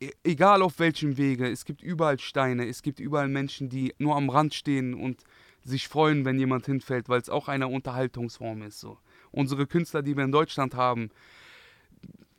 [0.01, 4.17] e- egal auf welchem Wege, es gibt überall Steine, es gibt überall Menschen, die nur
[4.17, 5.23] am Rand stehen und
[5.63, 8.81] sich freuen, wenn jemand hinfällt, weil es auch eine Unterhaltungsform ist.
[8.81, 8.97] So.
[9.31, 11.11] Unsere Künstler, die wir in Deutschland haben,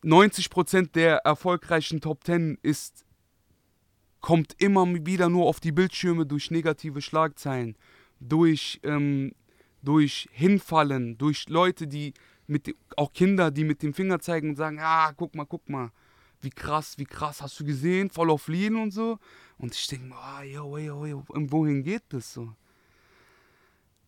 [0.04, 3.06] 90% der erfolgreichen Top 10 ist,
[4.22, 7.76] kommt immer wieder nur auf die Bildschirme durch negative Schlagzeilen,
[8.20, 9.34] durch, ähm,
[9.82, 12.14] durch Hinfallen, durch Leute, die
[12.48, 15.92] mit auch Kinder, die mit dem Finger zeigen und sagen, ah, guck mal, guck mal,
[16.42, 19.18] wie krass, wie krass, hast du gesehen, voll auf Lean und so.
[19.58, 22.54] Und ich denke mir, ah, yo, yo, yo, wohin geht das so?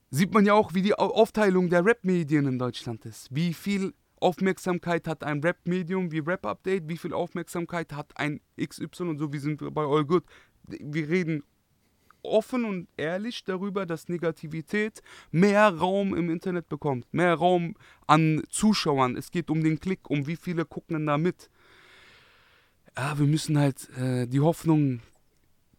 [0.10, 3.34] Sieht man ja auch, wie die Au- Aufteilung der Rap-Medien in Deutschland ist.
[3.34, 9.04] Wie viel Aufmerksamkeit hat ein Rap-Medium wie Rap Update, wie viel Aufmerksamkeit hat ein XY
[9.04, 10.24] und so, wie sind wir bei All Good.
[10.68, 11.44] Wir reden
[12.24, 17.76] offen und ehrlich darüber, dass Negativität mehr Raum im Internet bekommt, mehr Raum
[18.08, 19.18] an Zuschauern.
[19.18, 21.50] Es geht um den Klick, um wie viele gucken da mit.
[22.98, 25.02] Ja, wir müssen halt äh, die Hoffnung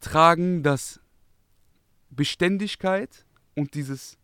[0.00, 1.00] tragen, dass
[2.10, 4.18] Beständigkeit und dieses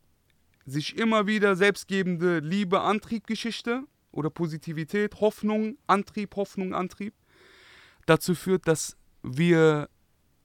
[0.67, 7.15] sich immer wieder selbstgebende Liebe, Antrieb, Geschichte oder Positivität, Hoffnung, Antrieb, Hoffnung, Antrieb
[8.07, 9.89] dazu führt, dass wir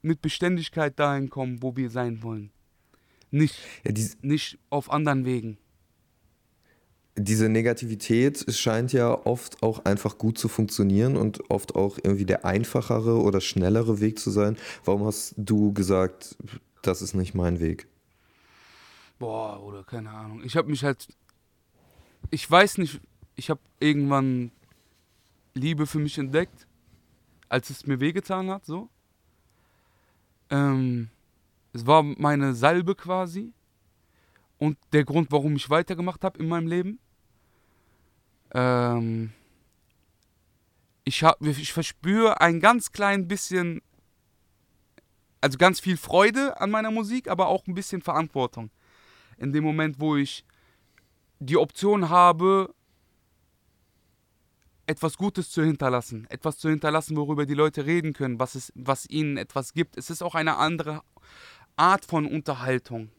[0.01, 2.51] mit Beständigkeit dahin kommen, wo wir sein wollen.
[3.31, 5.57] Nicht, Ja, nicht auf anderen Wegen.
[7.17, 12.45] diese Negativität scheint ja oft auch einfach gut zu funktionieren und oft auch irgendwie der
[12.45, 14.57] einfachere oder schnellere Weg zu sein.
[14.83, 16.37] Warum hast du gesagt,
[16.81, 17.87] das ist nicht mein Weg?
[19.17, 20.43] Boah, oder keine Ahnung.
[20.43, 21.07] Ich habe mich halt.
[22.31, 22.99] Ich weiß nicht,
[23.35, 24.51] ich habe irgendwann
[25.53, 26.67] Liebe für mich entdeckt,
[27.49, 28.89] als es mir wehgetan hat, so.
[30.49, 31.09] Ähm,
[31.73, 33.53] es war meine Salbe quasi
[34.57, 36.99] und der Grund, warum ich weitergemacht habe in meinem Leben.
[38.53, 39.33] Ähm,
[41.03, 43.81] ich, hab, ich verspüre ein ganz klein bisschen,
[45.41, 48.69] also ganz viel Freude an meiner Musik, aber auch ein bisschen Verantwortung
[49.37, 50.45] in dem Moment, wo ich
[51.39, 52.74] die Option habe,
[54.87, 59.09] etwas Gutes zu hinterlassen, etwas zu hinterlassen, worüber die Leute reden können, was, es, was
[59.09, 59.97] ihnen etwas gibt.
[59.97, 61.01] Es ist auch eine andere
[61.75, 63.09] Art von Unterhaltung.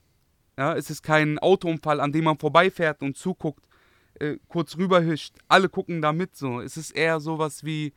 [0.57, 3.67] Ja, es ist kein Autounfall, an dem man vorbeifährt und zuguckt,
[4.15, 5.35] äh, kurz rüberhischt.
[5.49, 6.61] Alle gucken da mit so.
[6.61, 7.93] Es ist eher sowas wie,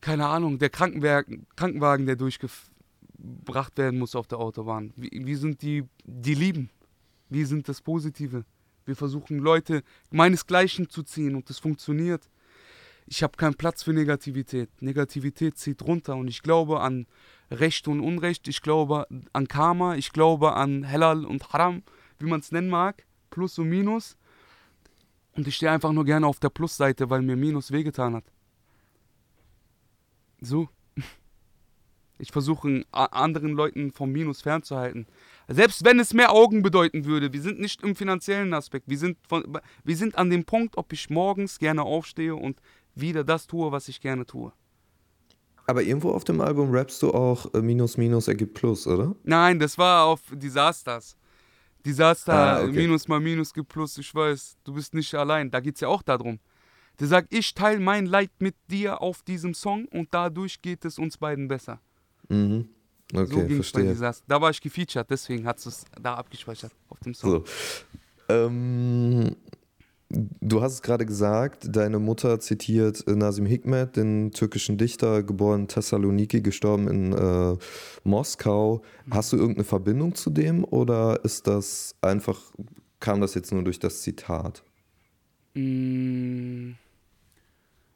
[0.00, 4.92] keine Ahnung, der Krankenwagen, Krankenwagen der durchgebracht werden muss auf der Autobahn.
[4.96, 6.70] Wie, wie sind die, die lieben?
[7.28, 8.44] Wie sind das Positive?
[8.88, 12.30] Wir versuchen Leute meinesgleichen zu ziehen und das funktioniert.
[13.06, 14.70] Ich habe keinen Platz für Negativität.
[14.80, 17.06] Negativität zieht runter und ich glaube an
[17.50, 18.48] Recht und Unrecht.
[18.48, 19.96] Ich glaube an Karma.
[19.96, 21.82] Ich glaube an Halal und Haram,
[22.18, 23.04] wie man es nennen mag.
[23.28, 24.16] Plus und Minus.
[25.32, 28.24] Und ich stehe einfach nur gerne auf der Plusseite, weil mir Minus wehgetan hat.
[30.40, 30.70] So.
[32.18, 35.06] Ich versuche anderen Leuten vom Minus fernzuhalten.
[35.48, 38.88] Selbst wenn es mehr Augen bedeuten würde, wir sind nicht im finanziellen Aspekt.
[38.88, 42.60] Wir sind, von, wir sind an dem Punkt, ob ich morgens gerne aufstehe und
[42.94, 44.52] wieder das tue, was ich gerne tue.
[45.66, 49.14] Aber irgendwo auf dem Album rappst du auch äh, Minus Minus ergibt Plus, oder?
[49.22, 51.16] Nein, das war auf Disasters.
[51.84, 52.72] Disaster, Ah, okay.
[52.72, 55.50] Minus mal Minus gibt Plus, ich weiß, du bist nicht allein.
[55.50, 56.40] Da geht es ja auch darum.
[56.98, 60.98] Der sagt, ich teile mein Leid mit dir auf diesem Song und dadurch geht es
[60.98, 61.80] uns beiden besser.
[62.28, 62.68] Mhm.
[63.12, 63.84] so Okay, ging bei verstehe.
[63.90, 64.24] Disaster.
[64.28, 67.30] Da war ich gefeatured, deswegen hat es da abgespeichert auf dem Song.
[67.30, 67.44] So.
[68.28, 69.36] Ähm,
[70.10, 75.62] du hast es gerade gesagt, deine Mutter zitiert äh, Nazim Hikmet, den türkischen Dichter, geboren
[75.62, 77.56] in Thessaloniki, gestorben in äh,
[78.04, 78.82] Moskau.
[79.10, 82.38] Hast du irgendeine Verbindung zu dem oder ist das einfach,
[83.00, 84.62] kam das jetzt nur durch das Zitat?
[85.54, 86.72] Mm,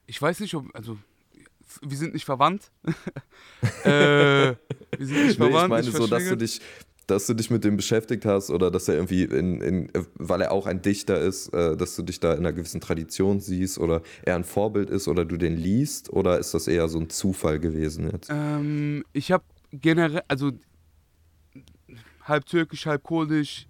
[0.07, 0.97] Ich weiß nicht, ob, also,
[1.83, 2.71] wir sind nicht verwandt.
[3.85, 4.57] äh, wir
[5.01, 5.65] sind nicht Nee, verwandt.
[5.87, 6.61] ich meine so, dass du dich,
[7.07, 10.53] dass du dich mit dem beschäftigt hast oder dass er irgendwie, in, in, weil er
[10.53, 14.03] auch ein Dichter ist, äh, dass du dich da in einer gewissen Tradition siehst oder
[14.23, 17.59] er ein Vorbild ist oder du den liest oder ist das eher so ein Zufall
[17.59, 18.29] gewesen jetzt?
[18.31, 20.53] Ähm, ich habe generell, also
[22.23, 23.67] halb türkisch, halb kurdisch,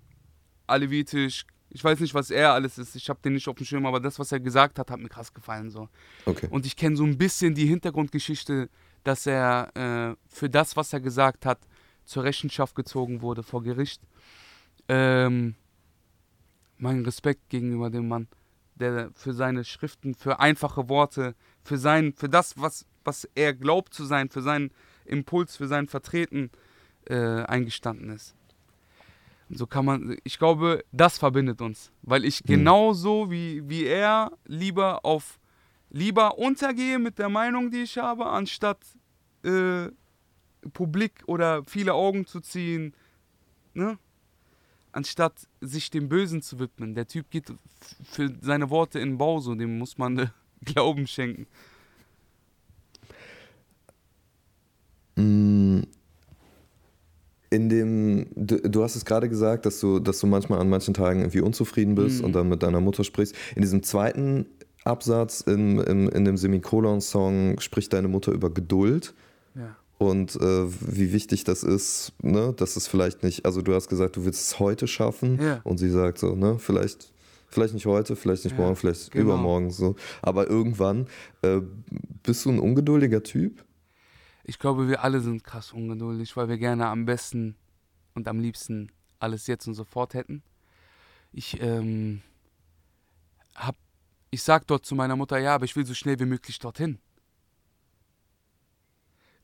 [0.66, 1.46] alevitisch.
[1.74, 2.94] Ich weiß nicht, was er alles ist.
[2.96, 5.08] Ich habe den nicht auf dem Schirm, aber das, was er gesagt hat, hat mir
[5.08, 5.70] krass gefallen.
[5.70, 5.88] So.
[6.26, 6.48] Okay.
[6.50, 8.68] Und ich kenne so ein bisschen die Hintergrundgeschichte,
[9.04, 11.58] dass er äh, für das, was er gesagt hat,
[12.04, 14.02] zur Rechenschaft gezogen wurde vor Gericht.
[14.88, 15.54] Ähm,
[16.76, 18.28] mein Respekt gegenüber dem Mann,
[18.74, 23.94] der für seine Schriften, für einfache Worte, für sein, für das, was, was er glaubt
[23.94, 24.72] zu sein, für seinen
[25.04, 26.50] Impuls, für sein Vertreten
[27.08, 28.34] äh, eingestanden ist.
[29.50, 35.04] So kann man, ich glaube, das verbindet uns, weil ich genauso wie, wie er lieber
[35.04, 35.38] auf
[35.92, 38.78] lieber untergehe mit der Meinung, die ich habe, anstatt
[39.44, 39.88] äh,
[40.72, 42.94] publik oder viele Augen zu ziehen,
[43.74, 43.98] ne?
[44.90, 46.94] Anstatt sich dem Bösen zu widmen.
[46.94, 47.52] Der Typ geht
[48.04, 50.26] für seine Worte in den Bau, so dem muss man äh,
[50.64, 51.46] Glauben schenken.
[57.52, 60.94] In dem, du, du hast es gerade gesagt, dass du, dass du manchmal an manchen
[60.94, 62.24] Tagen irgendwie unzufrieden bist Mhm.
[62.24, 63.34] und dann mit deiner Mutter sprichst.
[63.54, 64.46] In diesem zweiten
[64.84, 69.14] Absatz in, in, in dem Semikolon-Song spricht deine Mutter über Geduld
[69.54, 69.76] Ja.
[69.98, 74.16] und äh, wie wichtig das ist, ne, dass es vielleicht nicht, also du hast gesagt,
[74.16, 75.60] du willst es heute schaffen Ja.
[75.64, 77.12] und sie sagt so, ne, vielleicht,
[77.48, 79.24] vielleicht nicht heute, vielleicht nicht Ja, morgen, vielleicht genau.
[79.26, 81.06] übermorgen so, aber irgendwann
[81.42, 81.60] äh,
[82.22, 83.62] bist du ein ungeduldiger Typ?
[84.44, 87.56] Ich glaube, wir alle sind krass ungeduldig, weil wir gerne am besten
[88.14, 90.42] und am liebsten alles jetzt und sofort hätten.
[91.32, 92.22] Ich ähm,
[93.54, 93.76] hab,
[94.30, 96.98] ich sag dort zu meiner Mutter, ja, aber ich will so schnell wie möglich dorthin.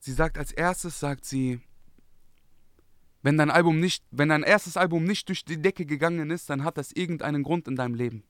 [0.01, 1.61] Sie sagt als erstes, sagt sie,
[3.23, 6.65] wenn dein Album nicht, wenn dein erstes Album nicht durch die Decke gegangen ist, dann
[6.65, 8.23] hat das irgendeinen Grund in deinem Leben.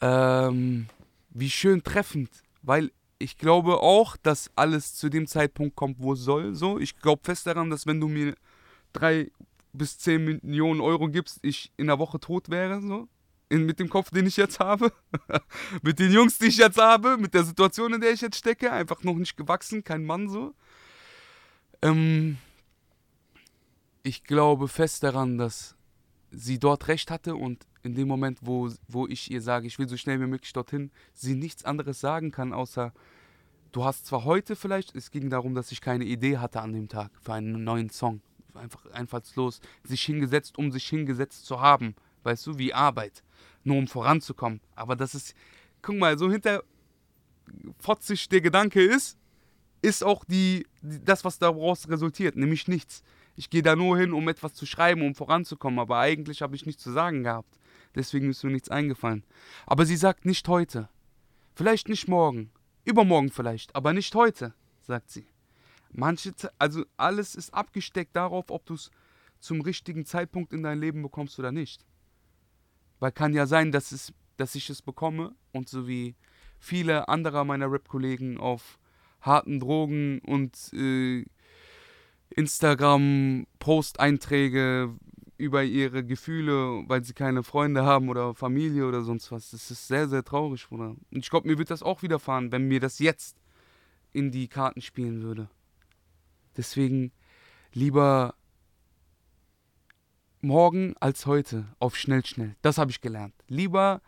[0.00, 0.88] Ähm,
[1.30, 2.30] wie schön treffend,
[2.62, 6.54] weil ich glaube auch, dass alles zu dem Zeitpunkt kommt, wo es soll.
[6.54, 8.34] So, ich glaube fest daran, dass wenn du mir
[8.92, 9.30] drei
[9.72, 12.80] bis zehn Millionen Euro gibst, ich in der Woche tot wäre.
[12.82, 13.08] So,
[13.48, 14.92] in, mit dem Kopf, den ich jetzt habe,
[15.82, 18.72] mit den Jungs, die ich jetzt habe, mit der Situation, in der ich jetzt stecke,
[18.72, 20.54] einfach noch nicht gewachsen, kein Mann so.
[21.82, 22.38] Ähm,
[24.02, 25.76] ich glaube fest daran, dass
[26.30, 29.88] sie dort recht hatte und in dem Moment, wo, wo ich ihr sage, ich will
[29.88, 32.92] so schnell wie möglich dorthin, sie nichts anderes sagen kann, außer
[33.72, 36.88] du hast zwar heute vielleicht, es ging darum, dass ich keine Idee hatte an dem
[36.88, 38.20] Tag für einen neuen Song.
[38.54, 41.94] Einfach einfallslos, sich hingesetzt, um sich hingesetzt zu haben.
[42.22, 43.22] Weißt du, wie Arbeit.
[43.64, 44.60] Nur um voranzukommen.
[44.74, 45.34] Aber das ist,
[45.82, 46.62] guck mal, so hinter
[47.78, 49.18] fotzig der Gedanke ist,
[49.82, 53.02] ist auch die, die, das, was daraus resultiert, nämlich nichts.
[53.36, 56.64] Ich gehe da nur hin, um etwas zu schreiben, um voranzukommen, aber eigentlich habe ich
[56.64, 57.58] nichts zu sagen gehabt.
[57.96, 59.24] Deswegen ist mir nichts eingefallen.
[59.66, 60.88] Aber sie sagt nicht heute.
[61.54, 62.50] Vielleicht nicht morgen.
[62.84, 65.26] Übermorgen vielleicht, aber nicht heute, sagt sie.
[65.90, 68.92] Manche, also alles ist abgesteckt darauf, ob du es
[69.40, 71.84] zum richtigen Zeitpunkt in dein Leben bekommst oder nicht.
[73.00, 76.14] Weil kann ja sein, dass, es, dass ich es bekomme und so wie
[76.58, 78.78] viele anderer meiner Rap-Kollegen auf
[79.20, 81.24] harten Drogen und äh,
[82.30, 84.94] Instagram-Post-Einträge
[85.38, 89.50] über ihre Gefühle, weil sie keine Freunde haben oder Familie oder sonst was.
[89.50, 90.96] Das ist sehr, sehr traurig, Bruder.
[91.10, 93.36] Und ich glaube, mir wird das auch widerfahren, wenn mir das jetzt
[94.12, 95.50] in die Karten spielen würde.
[96.56, 97.12] Deswegen
[97.72, 98.34] lieber
[100.40, 102.56] morgen als heute auf schnell, schnell.
[102.62, 103.34] Das habe ich gelernt.
[103.48, 104.00] Lieber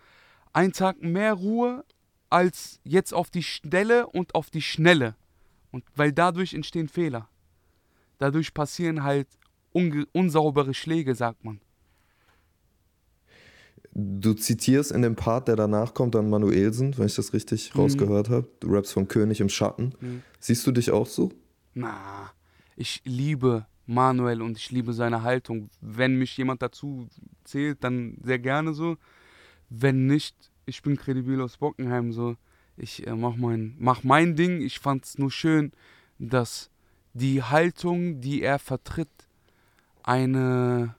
[0.53, 1.85] einen Tag mehr Ruhe
[2.31, 5.15] als jetzt auf die Stelle und auf die Schnelle.
[5.71, 7.29] Und weil dadurch entstehen Fehler.
[8.19, 9.29] Dadurch passieren halt
[9.73, 11.61] unsaubere Schläge, sagt man.
[13.93, 17.81] Du zitierst in dem Part, der danach kommt, dann Manuelsen, wenn ich das richtig Mhm.
[17.81, 18.47] rausgehört habe.
[18.61, 19.93] Du rappst vom König im Schatten.
[20.01, 20.23] Mhm.
[20.39, 21.33] Siehst du dich auch so?
[21.75, 22.31] Na,
[22.77, 25.71] ich liebe Manuel und ich liebe seine Haltung.
[25.81, 27.09] Wenn mich jemand dazu
[27.45, 28.97] zählt, dann sehr gerne so.
[29.71, 32.37] Wenn nicht, ich bin kredibil aus Bockenheim so.
[32.77, 34.61] Ich äh, mach, mein, mach mein Ding.
[34.61, 35.73] Ich fand es nur schön,
[36.19, 36.71] dass
[37.15, 39.09] die Haltung, die er vertritt,
[40.09, 40.95] eine.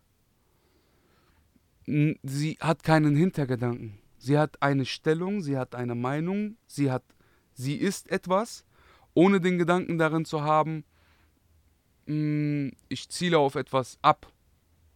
[1.86, 3.98] Sie hat keinen Hintergedanken.
[4.20, 7.04] Sie hat eine Stellung, sie hat eine Meinung, sie hat,
[7.54, 8.66] sie ist etwas,
[9.16, 10.84] ohne den Gedanken darin zu haben,
[12.06, 14.32] "Mm, ich ziele auf etwas ab.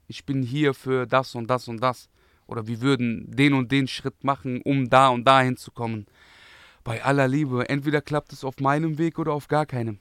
[0.08, 2.10] Ich bin hier für das und das und das.
[2.46, 6.06] Oder wir würden den und den Schritt machen, um da und da hinzukommen.
[6.84, 10.00] Bei aller Liebe, entweder klappt es auf meinem Weg oder auf gar keinem.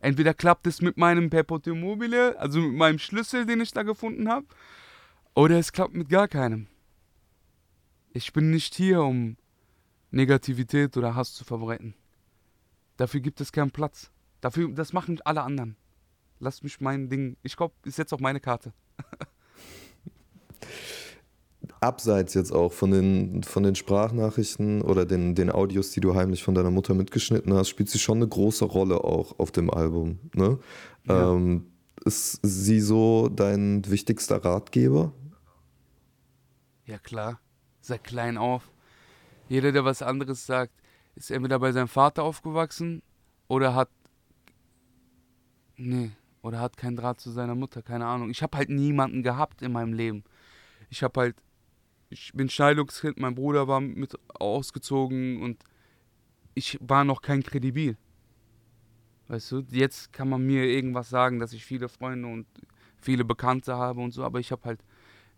[0.00, 4.28] Entweder klappt es mit meinem Perpetuum mobile, also mit meinem Schlüssel, den ich da gefunden
[4.28, 4.46] habe,
[5.34, 6.66] oder es klappt mit gar keinem.
[8.12, 9.36] Ich bin nicht hier, um
[10.10, 11.94] Negativität oder Hass zu verbreiten.
[12.96, 14.10] Dafür gibt es keinen Platz.
[14.40, 15.76] Dafür, das machen alle anderen.
[16.40, 17.36] Lass mich mein Ding.
[17.42, 18.72] Ich glaube, ist jetzt auf meine Karte.
[21.80, 26.42] Abseits jetzt auch von den, von den Sprachnachrichten oder den, den Audios, die du heimlich
[26.42, 30.18] von deiner Mutter mitgeschnitten hast, spielt sie schon eine große Rolle auch auf dem Album.
[30.34, 30.58] Ne?
[31.04, 31.32] Ja.
[31.32, 31.66] Ähm,
[32.04, 35.12] ist sie so dein wichtigster Ratgeber?
[36.86, 37.40] Ja klar,
[37.80, 38.70] seit klein auf.
[39.48, 40.72] Jeder, der was anderes sagt,
[41.14, 43.02] ist entweder bei seinem Vater aufgewachsen
[43.48, 43.90] oder hat.
[45.76, 46.10] Nee,
[46.42, 48.30] oder hat keinen Draht zu seiner Mutter, keine Ahnung.
[48.30, 50.24] Ich habe halt niemanden gehabt in meinem Leben.
[50.88, 51.36] Ich habe halt.
[52.12, 55.62] Ich bin Scheidungskind, mein Bruder war mit ausgezogen und
[56.54, 57.96] ich war noch kein Kredibil.
[59.28, 62.46] Weißt du, jetzt kann man mir irgendwas sagen, dass ich viele Freunde und
[63.00, 64.84] viele Bekannte habe und so, aber ich habe halt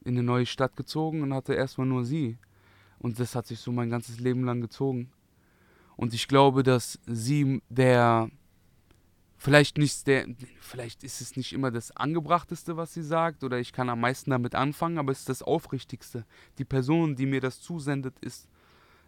[0.03, 2.39] in eine neue Stadt gezogen und hatte erstmal nur sie.
[2.99, 5.13] Und das hat sich so mein ganzes Leben lang gezogen.
[5.97, 8.31] Und ich glaube, dass sie der
[9.43, 10.27] vielleicht nicht der,
[10.61, 14.31] vielleicht ist es nicht immer das angebrachteste, was sie sagt, oder ich kann am meisten
[14.31, 16.25] damit anfangen, aber es ist das Aufrichtigste.
[16.59, 18.49] Die Person, die mir das zusendet, ist,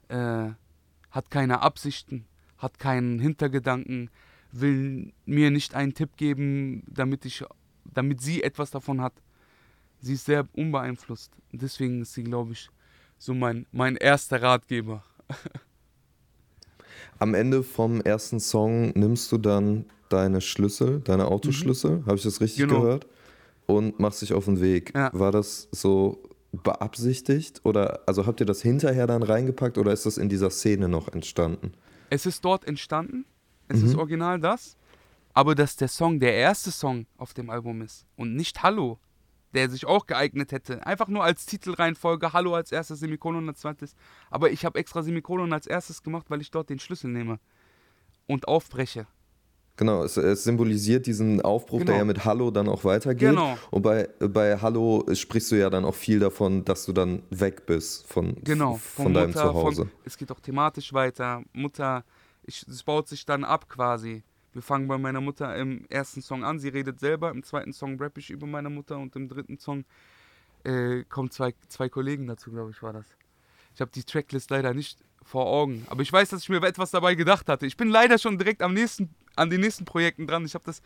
[0.08, 0.50] äh,
[1.12, 2.26] hat keine Absichten,
[2.58, 4.10] hat keinen Hintergedanken,
[4.50, 7.44] will mir nicht einen Tipp geben, damit ich,
[7.84, 9.14] damit sie etwas davon hat.
[10.00, 11.30] Sie ist sehr unbeeinflusst.
[11.52, 12.70] Deswegen ist sie, glaube ich,
[13.18, 15.04] so mein, mein erster Ratgeber.
[17.20, 22.06] Am Ende vom ersten Song nimmst du dann deine Schlüssel, deine Autoschlüssel, mhm.
[22.06, 22.80] habe ich das richtig genau.
[22.80, 23.06] gehört?
[23.66, 24.92] Und machst dich auf den Weg.
[24.94, 25.10] Ja.
[25.14, 30.18] War das so beabsichtigt oder also habt ihr das hinterher dann reingepackt oder ist das
[30.18, 31.72] in dieser Szene noch entstanden?
[32.10, 33.24] Es ist dort entstanden.
[33.68, 33.86] Es mhm.
[33.86, 34.76] ist original das.
[35.32, 39.00] Aber dass der Song der erste Song auf dem Album ist und nicht Hallo,
[39.52, 40.86] der sich auch geeignet hätte.
[40.86, 43.94] Einfach nur als Titelreihenfolge, Hallo als erstes, Semikolon als zweites.
[44.30, 47.40] Aber ich habe extra Semikolon als erstes gemacht, weil ich dort den Schlüssel nehme
[48.26, 49.06] und aufbreche.
[49.76, 51.90] Genau, es, es, symbolisiert diesen Aufbruch, genau.
[51.90, 53.30] der ja mit Hallo dann auch weitergeht.
[53.30, 53.58] Genau.
[53.72, 57.66] Und bei, bei Hallo sprichst du ja dann auch viel davon, dass du dann weg
[57.66, 59.82] bist von, genau, von, von deinem Mutter, Zuhause.
[59.82, 61.42] Von, es geht auch thematisch weiter.
[61.52, 62.04] Mutter,
[62.46, 64.22] es baut sich dann ab quasi.
[64.52, 68.00] Wir fangen bei meiner Mutter im ersten Song an, sie redet selber, im zweiten Song
[68.00, 69.84] rappe ich über meine Mutter und im dritten Song
[70.62, 73.06] äh, kommen zwei, zwei Kollegen dazu, glaube ich, war das.
[73.74, 76.92] Ich habe die Tracklist leider nicht vor Augen, aber ich weiß, dass ich mir etwas
[76.92, 77.66] dabei gedacht hatte.
[77.66, 80.44] Ich bin leider schon direkt am nächsten, an den nächsten Projekten dran.
[80.44, 80.82] Ich habe das,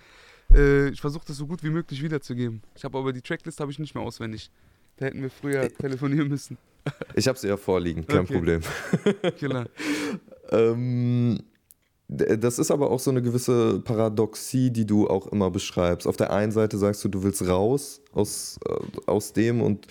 [0.54, 2.62] äh, ich versuche das so gut wie möglich wiederzugeben.
[2.74, 4.50] Ich habe aber die Tracklist habe ich nicht mehr auswendig.
[4.96, 6.58] Da hätten wir früher äh, telefonieren müssen.
[7.14, 8.34] Ich habe sie ja vorliegen, kein okay.
[8.34, 8.60] Problem.
[9.38, 9.66] Klar.
[10.50, 11.40] ähm,
[12.08, 16.06] das ist aber auch so eine gewisse Paradoxie, die du auch immer beschreibst.
[16.06, 19.86] Auf der einen Seite sagst du, du willst raus aus, äh, aus dem und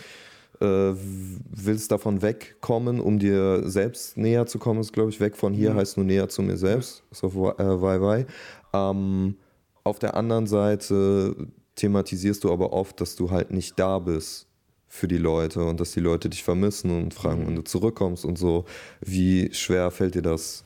[0.60, 4.80] willst davon wegkommen, um dir selbst näher zu kommen.
[4.80, 5.78] Ist, glaube ich, weg von hier mhm.
[5.78, 7.04] heißt nur näher zu mir selbst.
[7.22, 8.26] Auf äh, Wai.
[8.74, 9.36] Ähm,
[9.84, 14.48] auf der anderen Seite thematisierst du aber oft, dass du halt nicht da bist
[14.88, 17.48] für die Leute und dass die Leute dich vermissen und fragen, mhm.
[17.48, 18.66] wenn du zurückkommst und so.
[19.02, 20.64] Wie schwer fällt dir das?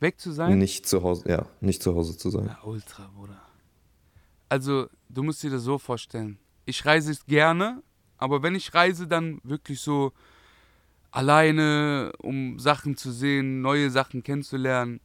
[0.00, 0.58] Weg zu sein?
[0.58, 2.46] Nicht zu Hause, ja, nicht zu Hause zu sein.
[2.46, 3.40] Ja, ultra, Bruder.
[4.48, 6.38] Also, du musst dir das so vorstellen.
[6.64, 7.82] Ich reise gerne,
[8.20, 10.12] aber wenn ich reise, dann wirklich so
[11.10, 15.00] alleine, um Sachen zu sehen, neue Sachen kennenzulernen.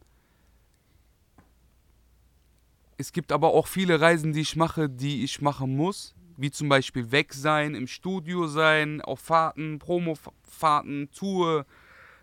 [2.97, 6.13] Es gibt aber auch viele Reisen, die ich mache, die ich machen muss.
[6.37, 11.65] Wie zum Beispiel weg sein, im Studio sein, auf Fahrten, Promofahrten, Tour,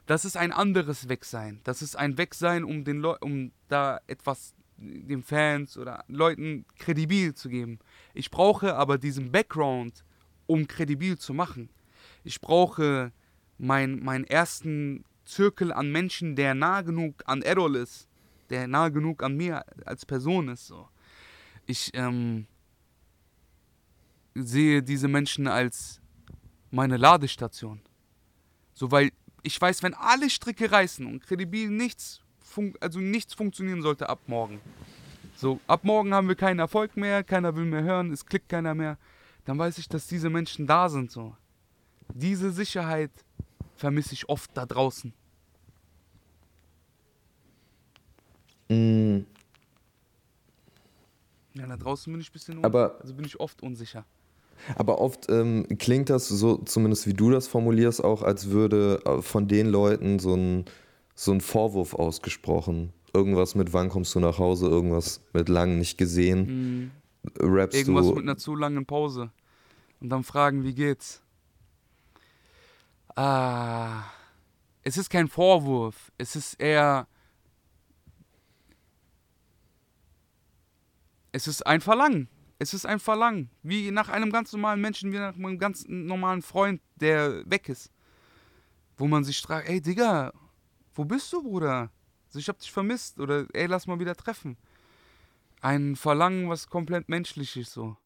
[0.07, 1.61] das ist ein anderes Wegsein.
[1.65, 7.49] Das ist ein Wegsein, um, den um da etwas den Fans oder Leuten kredibil zu
[7.49, 7.79] geben.
[8.15, 10.05] Ich brauche aber diesen Background,
[10.53, 11.71] um kredibil zu machen.
[12.25, 13.11] Ich brauche
[13.57, 18.07] mein, meinen ersten Zirkel an Menschen, der nah genug an Errol ist,
[18.51, 20.67] der nah genug an mir als Person ist.
[20.67, 20.89] So.
[21.65, 22.47] Ich ähm,
[24.35, 26.03] sehe diese Menschen als
[26.71, 27.81] meine Ladestation.
[28.75, 29.11] So, weil
[29.43, 32.21] ich weiß, wenn alle Stricke reißen und kredibil nichts,
[32.81, 34.61] also nichts funktionieren sollte ab morgen.
[35.35, 38.75] So, ab morgen haben wir keinen Erfolg mehr, keiner will mehr hören, es klickt keiner
[38.75, 38.99] mehr.
[39.45, 41.11] Dann weiß ich, dass diese Menschen da sind.
[41.11, 41.35] So.
[42.15, 43.11] Diese Sicherheit
[43.77, 45.13] vermisse ich oft da draußen.
[48.69, 49.21] Mm.
[51.55, 54.05] Ja, da draußen bin ich ein bisschen, aber, also bin ich oft unsicher.
[54.77, 59.21] Aber oft ähm, klingt das so, zumindest wie du das formulierst, auch als würde äh,
[59.21, 60.65] von den Leuten so ein,
[61.15, 62.93] so ein Vorwurf ausgesprochen.
[63.13, 66.47] Irgendwas mit wann kommst du nach Hause, irgendwas mit lang nicht gesehen.
[66.47, 66.91] Mhm.
[67.39, 68.15] Rappst irgendwas du.
[68.15, 69.31] mit einer zu langen Pause.
[70.01, 71.23] Und dann fragen, wie geht's?
[73.15, 74.05] Ah.
[74.83, 76.11] Es ist kein Vorwurf.
[76.19, 77.07] Es ist eher.
[81.31, 82.29] Es ist ein Verlangen.
[82.59, 86.43] Es ist ein Verlangen, wie nach einem ganz normalen Menschen, wie nach einem ganz normalen
[86.43, 87.91] Freund, der weg ist.
[88.97, 90.33] Wo man sich fragt, ey Digga,
[90.95, 91.91] wo bist du, Bruder?
[92.27, 94.57] Also ich hab dich vermisst oder ey, lass mal wieder treffen.
[95.63, 97.97] Ein Verlangen, was komplett menschlich ist, so.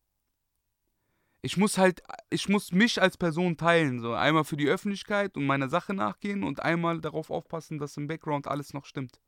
[1.42, 4.12] Ich muss halt, ich muss mich als Person teilen, so.
[4.12, 8.46] Einmal für die Öffentlichkeit und meiner Sache nachgehen und einmal darauf aufpassen, dass im Background
[8.46, 9.18] alles noch stimmt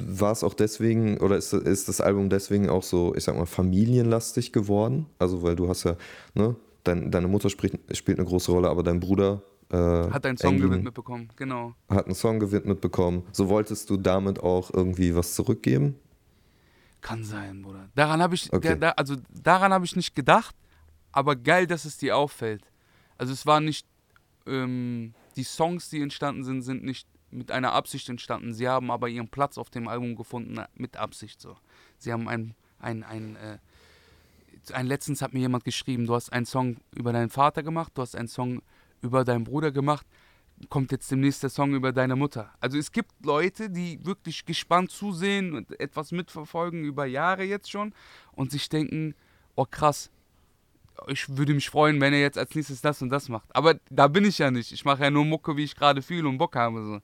[0.00, 3.46] war es auch deswegen, oder ist, ist das Album deswegen auch so, ich sag mal,
[3.46, 5.06] familienlastig geworden?
[5.18, 5.96] Also, weil du hast ja,
[6.34, 9.76] ne, dein, deine Mutter spielt, spielt eine große Rolle, aber dein Bruder äh,
[10.10, 11.74] hat einen Song Engin, gewidmet bekommen, genau.
[11.88, 13.24] Hat einen Song gewidmet bekommen.
[13.32, 15.96] So wolltest du damit auch irgendwie was zurückgeben?
[17.00, 17.88] Kann sein, Bruder.
[17.94, 18.76] Daran habe ich, okay.
[18.78, 20.54] da, also daran habe ich nicht gedacht,
[21.12, 22.62] aber geil, dass es dir auffällt.
[23.18, 23.86] Also es war nicht,
[24.46, 28.54] ähm, die Songs, die entstanden sind, sind nicht mit einer Absicht entstanden.
[28.54, 31.56] Sie haben aber ihren Platz auf dem Album gefunden mit Absicht so.
[31.98, 33.58] Sie haben ein, ein, ein, äh,
[34.72, 38.02] ein letztens hat mir jemand geschrieben, du hast einen Song über deinen Vater gemacht, du
[38.02, 38.62] hast einen Song
[39.02, 40.06] über deinen Bruder gemacht,
[40.68, 42.52] kommt jetzt demnächst der Song über deine Mutter.
[42.60, 47.94] Also es gibt Leute, die wirklich gespannt zusehen und etwas mitverfolgen über Jahre jetzt schon
[48.32, 49.14] und sich denken,
[49.54, 50.10] oh krass,
[51.06, 53.54] ich würde mich freuen, wenn er jetzt als nächstes das und das macht.
[53.54, 54.72] Aber da bin ich ja nicht.
[54.72, 56.84] Ich mache ja nur Mucke, wie ich gerade fühle und Bock habe.
[56.84, 57.00] So.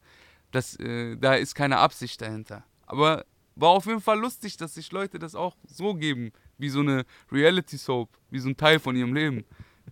[0.51, 2.64] Das, äh, da ist keine Absicht dahinter.
[2.86, 3.24] Aber
[3.57, 7.05] war auf jeden Fall lustig, dass sich Leute das auch so geben, wie so eine
[7.30, 9.45] Reality-Soap, wie so ein Teil von ihrem Leben.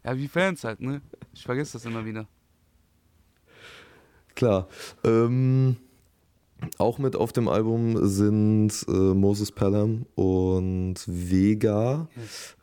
[0.05, 1.01] Ja, wie Fans halt, ne?
[1.33, 2.27] Ich vergesse das immer wieder.
[4.35, 4.69] Klar.
[5.05, 5.77] Ähm,
[6.79, 12.09] auch mit auf dem Album sind äh, Moses Pelham und Vega.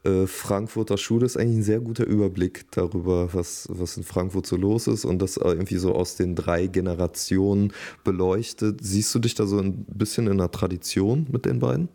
[0.03, 4.55] Äh, Frankfurter Schule ist eigentlich ein sehr guter Überblick darüber, was, was in Frankfurt so
[4.55, 7.73] los ist und das irgendwie so aus den drei Generationen
[8.03, 8.79] beleuchtet.
[8.81, 11.89] Siehst du dich da so ein bisschen in einer Tradition mit den beiden?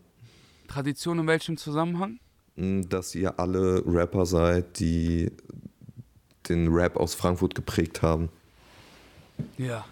[0.68, 2.18] Tradition in welchem Zusammenhang?
[2.56, 5.32] Dass ihr alle Rapper seid, die
[6.48, 8.28] den Rap aus Frankfurt geprägt haben.
[9.58, 9.84] Ja.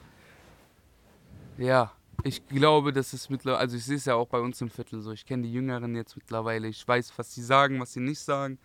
[1.58, 1.92] Ja,
[2.24, 5.00] ich glaube, das ist mittlerweile, also ich sehe es ja auch bei uns im Viertel
[5.00, 5.12] so.
[5.12, 6.68] Ich kenne die Jüngeren jetzt mittlerweile.
[6.68, 8.58] Ich weiß, was sie sagen, was sie nicht sagen.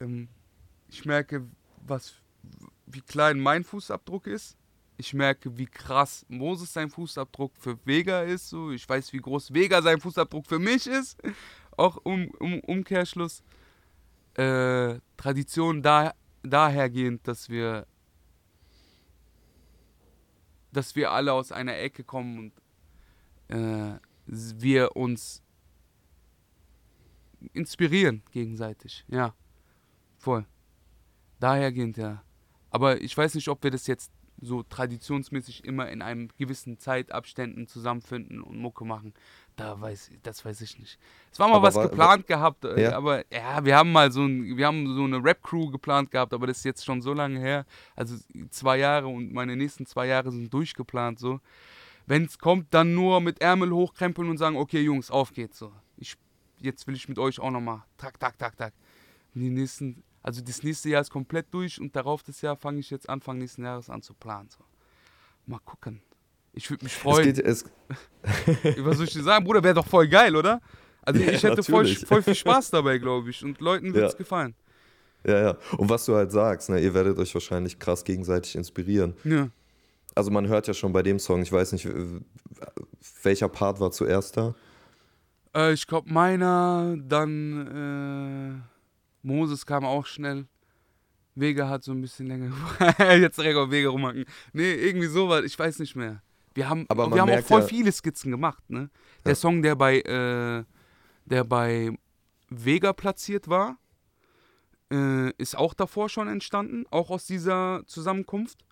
[0.00, 0.28] Ähm,
[0.88, 1.46] ich merke,
[1.86, 2.14] was,
[2.86, 4.56] wie klein mein Fußabdruck ist.
[4.96, 8.48] Ich merke, wie krass Moses sein Fußabdruck für Vega ist.
[8.48, 8.70] So.
[8.70, 11.18] Ich weiß, wie groß Vega sein Fußabdruck für mich ist.
[11.80, 13.42] Auch um, um Umkehrschluss.
[14.34, 16.12] Äh, Tradition da,
[16.42, 17.86] dahergehend, dass wir
[20.72, 22.52] dass wir alle aus einer Ecke kommen
[23.48, 25.42] und äh, wir uns
[27.54, 29.04] inspirieren gegenseitig.
[29.08, 29.34] Ja,
[30.18, 30.44] voll.
[31.40, 32.22] Dahergehend, ja.
[32.70, 37.66] Aber ich weiß nicht, ob wir das jetzt so traditionsmäßig immer in einem gewissen Zeitabständen
[37.66, 39.14] zusammenfinden und Mucke machen.
[39.60, 40.98] Da weiß das weiß ich nicht.
[41.30, 42.96] Es war mal aber was war, geplant war, gehabt, äh, ja.
[42.96, 46.46] aber ja, wir haben mal so ein, wir haben so eine Rap-Crew geplant gehabt, aber
[46.46, 47.66] das ist jetzt schon so lange her.
[47.94, 48.16] Also
[48.50, 51.40] zwei Jahre und meine nächsten zwei Jahre sind durchgeplant so.
[52.06, 55.72] Wenn es kommt, dann nur mit Ärmel hochkrempeln und sagen, okay Jungs, auf geht's so.
[55.96, 56.16] Ich,
[56.58, 57.82] jetzt will ich mit euch auch nochmal.
[57.98, 58.72] Tak, tak, tak, tak.
[59.34, 62.80] Und die nächsten also das nächste Jahr ist komplett durch und darauf das Jahr fange
[62.80, 64.50] ich jetzt Anfang nächsten Jahres an zu planen.
[64.50, 64.64] So.
[65.46, 66.02] Mal gucken.
[66.52, 67.28] Ich würde mich freuen.
[67.44, 67.72] Es geht,
[68.84, 70.60] Was soll ich dir sagen, Bruder, wäre doch voll geil, oder?
[71.02, 73.42] Also ja, ich hätte voll, voll, viel Spaß dabei, glaube ich.
[73.44, 74.18] Und Leuten wird es ja.
[74.18, 74.54] gefallen.
[75.24, 75.56] Ja, ja.
[75.76, 79.14] Und was du halt sagst, ne, ihr werdet euch wahrscheinlich krass gegenseitig inspirieren.
[79.24, 79.48] Ja.
[80.14, 81.88] Also man hört ja schon bei dem Song, ich weiß nicht,
[83.22, 84.54] welcher Part war zuerst da?
[85.54, 88.64] Äh, ich glaube meiner, dann
[89.22, 90.46] äh, Moses kam auch schnell.
[91.34, 92.52] Vega hat so ein bisschen länger.
[92.98, 94.24] Jetzt direkt auf Vega rumhacken.
[94.52, 96.22] Nee, irgendwie sowas, ich weiß nicht mehr.
[96.54, 98.90] Wir haben, Aber wir haben auch voll ja viele Skizzen gemacht, ne?
[99.24, 99.36] Der ja.
[99.36, 100.64] Song, der bei, äh,
[101.26, 101.96] der bei
[102.48, 103.78] Vega platziert war,
[104.92, 108.64] äh, ist auch davor schon entstanden, auch aus dieser Zusammenkunft.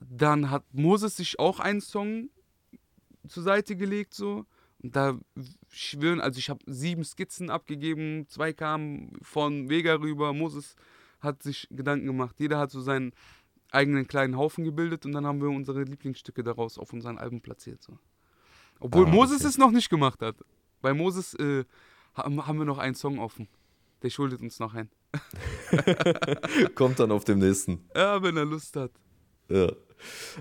[0.00, 2.30] Dann hat Moses sich auch einen Song
[3.26, 4.46] zur Seite gelegt, so.
[4.80, 5.18] Und da
[5.68, 10.76] schwören, also ich habe sieben Skizzen abgegeben, zwei kamen von Vega rüber, Moses
[11.20, 13.12] hat sich Gedanken gemacht, jeder hat so seinen
[13.70, 17.82] eigenen kleinen Haufen gebildet und dann haben wir unsere Lieblingsstücke daraus auf unseren Alben platziert.
[17.82, 17.98] So.
[18.80, 19.48] Obwohl ah, Moses okay.
[19.48, 20.36] es noch nicht gemacht hat.
[20.80, 21.64] Bei Moses äh,
[22.14, 23.48] haben wir noch einen Song offen.
[24.02, 24.90] Der schuldet uns noch einen.
[26.74, 27.88] Kommt dann auf dem nächsten.
[27.94, 28.92] Ja, wenn er Lust hat.
[29.48, 29.72] Ja.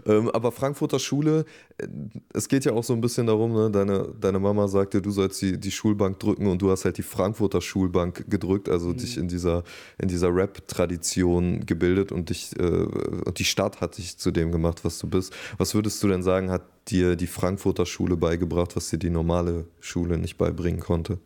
[0.05, 1.45] Ähm, aber Frankfurter Schule,
[1.78, 1.88] äh,
[2.34, 3.72] es geht ja auch so ein bisschen darum, ne?
[3.72, 7.03] deine, deine Mama sagte, du sollst die, die Schulbank drücken und du hast halt die
[7.03, 8.97] Frankfurter Schulbank gedrückt, also mhm.
[8.97, 9.64] dich in dieser,
[9.97, 14.84] in dieser Rap-Tradition gebildet und dich, äh, und die Stadt hat dich zu dem gemacht,
[14.84, 15.34] was du bist.
[15.58, 19.66] Was würdest du denn sagen, hat dir die Frankfurter Schule beigebracht, was dir die normale
[19.80, 21.20] Schule nicht beibringen konnte?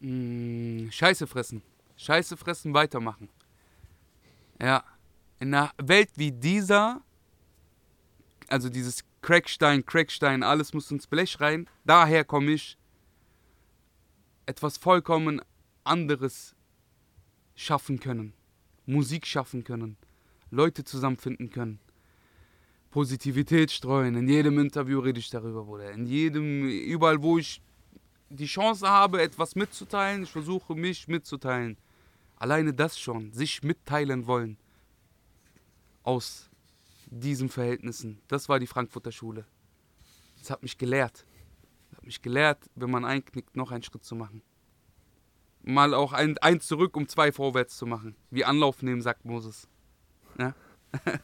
[0.00, 1.62] Mm, Scheiße fressen.
[1.96, 3.28] Scheiße fressen, weitermachen.
[4.60, 4.84] Ja
[5.44, 7.02] in einer Welt wie dieser,
[8.48, 12.78] also dieses Crackstein, Crackstein, alles muss ins Blech rein, daher komme ich,
[14.46, 15.42] etwas vollkommen
[15.84, 16.54] anderes
[17.54, 18.32] schaffen können.
[18.86, 19.96] Musik schaffen können.
[20.50, 21.78] Leute zusammenfinden können.
[22.90, 24.14] Positivität streuen.
[24.14, 25.92] In jedem Interview rede ich darüber, Bruder.
[25.92, 27.60] In jedem, überall, wo ich
[28.30, 31.76] die Chance habe, etwas mitzuteilen, ich versuche mich mitzuteilen.
[32.36, 34.56] Alleine das schon, sich mitteilen wollen
[36.04, 36.48] aus
[37.06, 38.20] diesen Verhältnissen.
[38.28, 39.44] Das war die Frankfurter Schule.
[40.38, 41.26] Das hat mich gelehrt.
[41.90, 44.42] Das hat mich gelehrt, wenn man einknickt, noch einen Schritt zu machen.
[45.62, 48.14] Mal auch ein, eins zurück, um zwei vorwärts zu machen.
[48.30, 49.66] Wie Anlauf nehmen, sagt Moses.
[50.38, 50.54] Ja?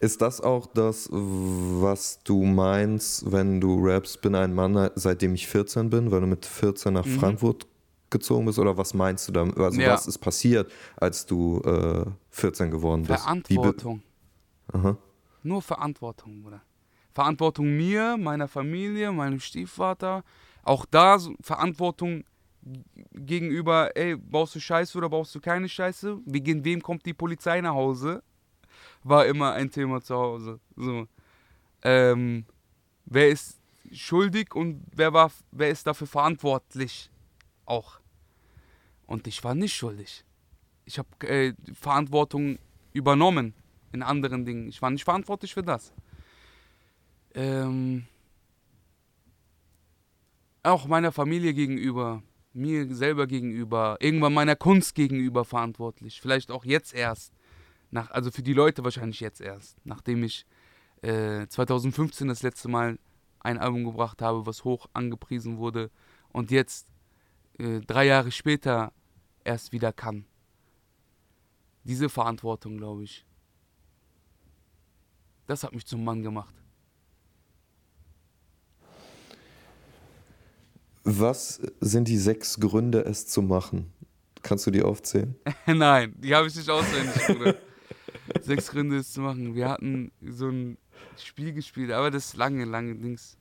[0.00, 5.46] Ist das auch das, was du meinst, wenn du rappst, bin ein Mann, seitdem ich
[5.46, 7.66] 14 bin, weil du mit 14 nach Frankfurt
[8.12, 8.58] gezogen bist?
[8.60, 9.58] Oder was meinst du damit?
[9.58, 9.92] Also Ja.
[9.94, 13.22] was ist passiert, als du äh, 14 geworden bist?
[13.24, 14.02] Verantwortung.
[14.72, 14.96] Aha.
[15.42, 16.62] Nur Verantwortung, Bruder.
[17.12, 20.22] Verantwortung mir, meiner Familie, meinem Stiefvater.
[20.62, 22.24] Auch da so Verantwortung
[23.12, 26.18] gegenüber, ey, baust du Scheiße oder baust du keine Scheiße?
[26.24, 28.22] Wegen wem kommt die Polizei nach Hause?
[29.02, 30.60] War immer ein Thema zu Hause.
[30.76, 31.06] So.
[31.82, 32.46] Ähm,
[33.04, 33.58] wer ist
[33.90, 37.10] schuldig und wer, war, wer ist dafür verantwortlich?
[37.66, 37.98] Auch.
[39.12, 40.24] Und ich war nicht schuldig.
[40.86, 42.58] Ich habe äh, Verantwortung
[42.94, 43.52] übernommen
[43.92, 44.68] in anderen Dingen.
[44.68, 45.92] Ich war nicht verantwortlich für das.
[47.34, 48.06] Ähm,
[50.62, 52.22] auch meiner Familie gegenüber,
[52.54, 56.18] mir selber gegenüber, irgendwann meiner Kunst gegenüber verantwortlich.
[56.18, 57.34] Vielleicht auch jetzt erst.
[57.90, 59.76] Nach, also für die Leute wahrscheinlich jetzt erst.
[59.84, 60.46] Nachdem ich
[61.02, 62.98] äh, 2015 das letzte Mal
[63.40, 65.90] ein Album gebracht habe, was hoch angepriesen wurde
[66.30, 66.86] und jetzt
[67.58, 68.90] äh, drei Jahre später
[69.44, 70.24] erst wieder kann.
[71.84, 73.24] Diese Verantwortung, glaube ich.
[75.46, 76.54] Das hat mich zum Mann gemacht.
[81.04, 83.92] Was sind die sechs Gründe, es zu machen?
[84.42, 85.34] Kannst du die aufzählen?
[85.66, 87.56] Nein, die habe ich nicht auswendig, Bruder.
[88.40, 89.54] Sechs Gründe es zu machen.
[89.54, 90.78] Wir hatten so ein
[91.16, 93.36] Spiel gespielt, aber das ist lange, lange Dings.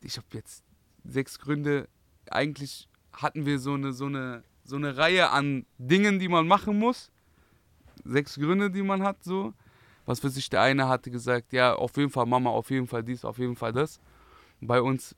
[0.00, 0.64] Ich habe jetzt
[1.04, 1.88] sechs Gründe.
[2.30, 6.78] Eigentlich hatten wir so eine, so eine, so eine Reihe an Dingen, die man machen
[6.78, 7.10] muss.
[8.04, 9.54] Sechs Gründe, die man hat, so.
[10.04, 13.04] Was für sich der eine hatte gesagt, ja, auf jeden Fall Mama, auf jeden Fall
[13.04, 14.00] dies, auf jeden Fall das.
[14.60, 15.14] Bei uns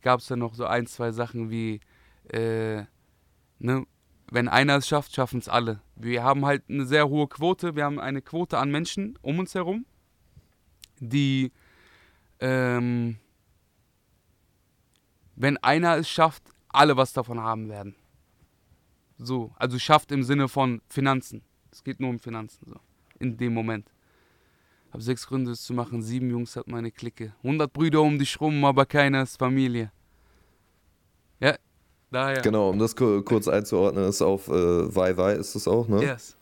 [0.00, 1.80] gab es dann noch so ein, zwei Sachen wie,
[2.28, 2.84] äh,
[3.58, 3.86] ne,
[4.30, 5.80] wenn einer es schafft, schaffen es alle.
[5.96, 7.76] Wir haben halt eine sehr hohe Quote.
[7.76, 9.84] Wir haben eine Quote an Menschen um uns herum,
[11.00, 11.52] die,
[12.40, 13.18] ähm,
[15.36, 17.94] wenn einer es schafft, alle was davon haben werden.
[19.18, 21.42] So, also schafft im Sinne von Finanzen.
[21.70, 22.76] Es geht nur um Finanzen, so,
[23.18, 23.90] in dem Moment.
[24.92, 26.02] Hab sechs Gründe, es zu machen.
[26.02, 27.32] Sieben Jungs hat meine Clique.
[27.42, 29.90] 100 Brüder um dich rum, aber keiner ist Familie.
[31.40, 31.56] Ja,
[32.10, 32.42] daher.
[32.42, 36.02] Genau, um das ku- kurz einzuordnen, ist auf äh, Wai ist es auch, ne?
[36.02, 36.36] Yes.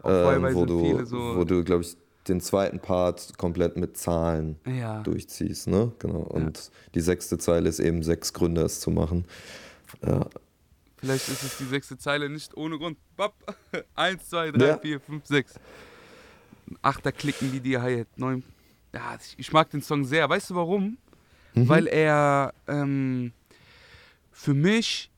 [0.00, 1.36] Auf Ähm, Huawei wo, sind du, viele so.
[1.36, 1.96] wo du, glaube ich,
[2.26, 5.02] den zweiten Part komplett mit Zahlen ja.
[5.02, 5.92] durchziehst, ne?
[5.98, 6.20] Genau.
[6.20, 9.26] Und die sechste Zeile ist eben sechs Gründe, es zu machen.
[10.06, 10.26] Ja.
[11.04, 12.96] Vielleicht ist es die sechste Zeile nicht ohne Grund.
[13.16, 13.34] Bap.
[13.94, 14.78] Eins, zwei, drei, Ja.
[14.78, 15.54] vier, fünf, sechs.
[16.80, 18.08] Achter klicken wie die Hi-Hat.
[18.16, 18.42] Neun.
[18.92, 20.28] Ja, ich, ich mag den Song sehr.
[20.28, 20.96] Weißt du warum?
[21.54, 21.68] Mhm.
[21.68, 23.32] Weil er ähm,
[24.32, 25.10] für mich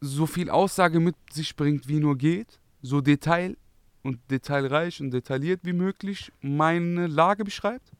[0.00, 2.58] so viel Aussage mit sich bringt, wie nur geht.
[2.82, 3.56] So detail
[4.02, 7.90] und detailreich und detailliert wie möglich meine Lage beschreibt.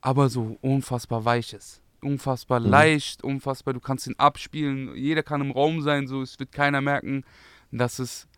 [0.00, 1.81] Aber so unfassbar weich ist.
[2.02, 2.66] Unfassbar Mhm.
[2.66, 6.80] leicht, unfassbar, du kannst ihn abspielen, jeder kann im Raum sein, so es wird keiner
[6.80, 7.24] merken,
[7.70, 8.28] dass es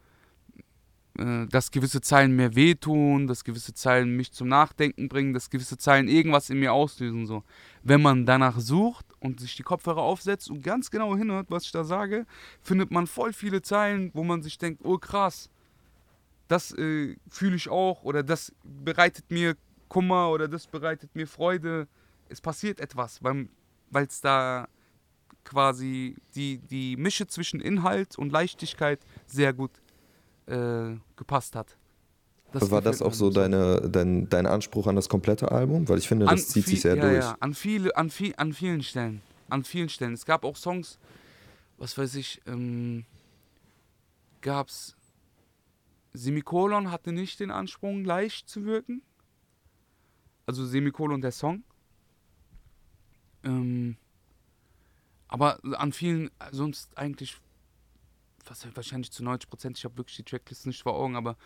[1.17, 5.79] äh, dass gewisse Zeilen mir wehtun, dass gewisse Zeilen mich zum Nachdenken bringen, dass gewisse
[5.79, 7.27] Zeilen irgendwas in mir auslösen.
[7.27, 7.45] So.
[7.85, 11.73] Wenn man danach sucht und sich die Kopfhörer aufsetzt und ganz genau hinhört, was ich
[11.73, 12.27] da sage,
[12.61, 15.51] findet man voll viele Zeilen, wo man sich denkt, oh krass,
[16.49, 19.57] das äh, fühle ich auch oder das bereitet mir
[19.89, 21.87] Kummer oder das bereitet mir Freude.
[22.29, 23.49] Es passiert etwas, weil
[24.07, 24.68] es da
[25.45, 29.70] quasi die, die Mische zwischen Inhalt und Leichtigkeit sehr gut
[30.47, 31.77] äh, gepasst hat.
[32.53, 35.89] Das War das auch so deine, dein, dein Anspruch an das komplette Album?
[35.89, 37.25] Weil ich finde, das An zieht sich viel- sehr ja, durch.
[37.25, 39.22] Ja, an, viele, an, viel, an vielen Stellen.
[39.49, 40.14] An vielen Stellen.
[40.14, 40.99] Es gab auch Songs,
[41.79, 43.05] was weiß ich, ähm,
[44.41, 44.97] gab's.
[46.12, 49.03] Semikolon hatte nicht den Anspruch, leicht zu wirken.
[50.47, 51.64] Also Semikolon der Song.
[53.45, 53.97] Ähm,
[55.29, 57.37] aber an vielen, sonst eigentlich,
[58.47, 61.37] was wahrscheinlich zu 90 Prozent, ich habe wirklich die Tracklist nicht vor Augen, aber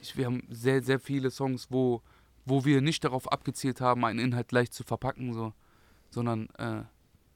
[0.00, 2.02] ich, wir haben sehr, sehr viele Songs, wo,
[2.44, 5.52] wo wir nicht darauf abgezielt haben, einen Inhalt leicht zu verpacken, so,
[6.10, 6.82] sondern äh,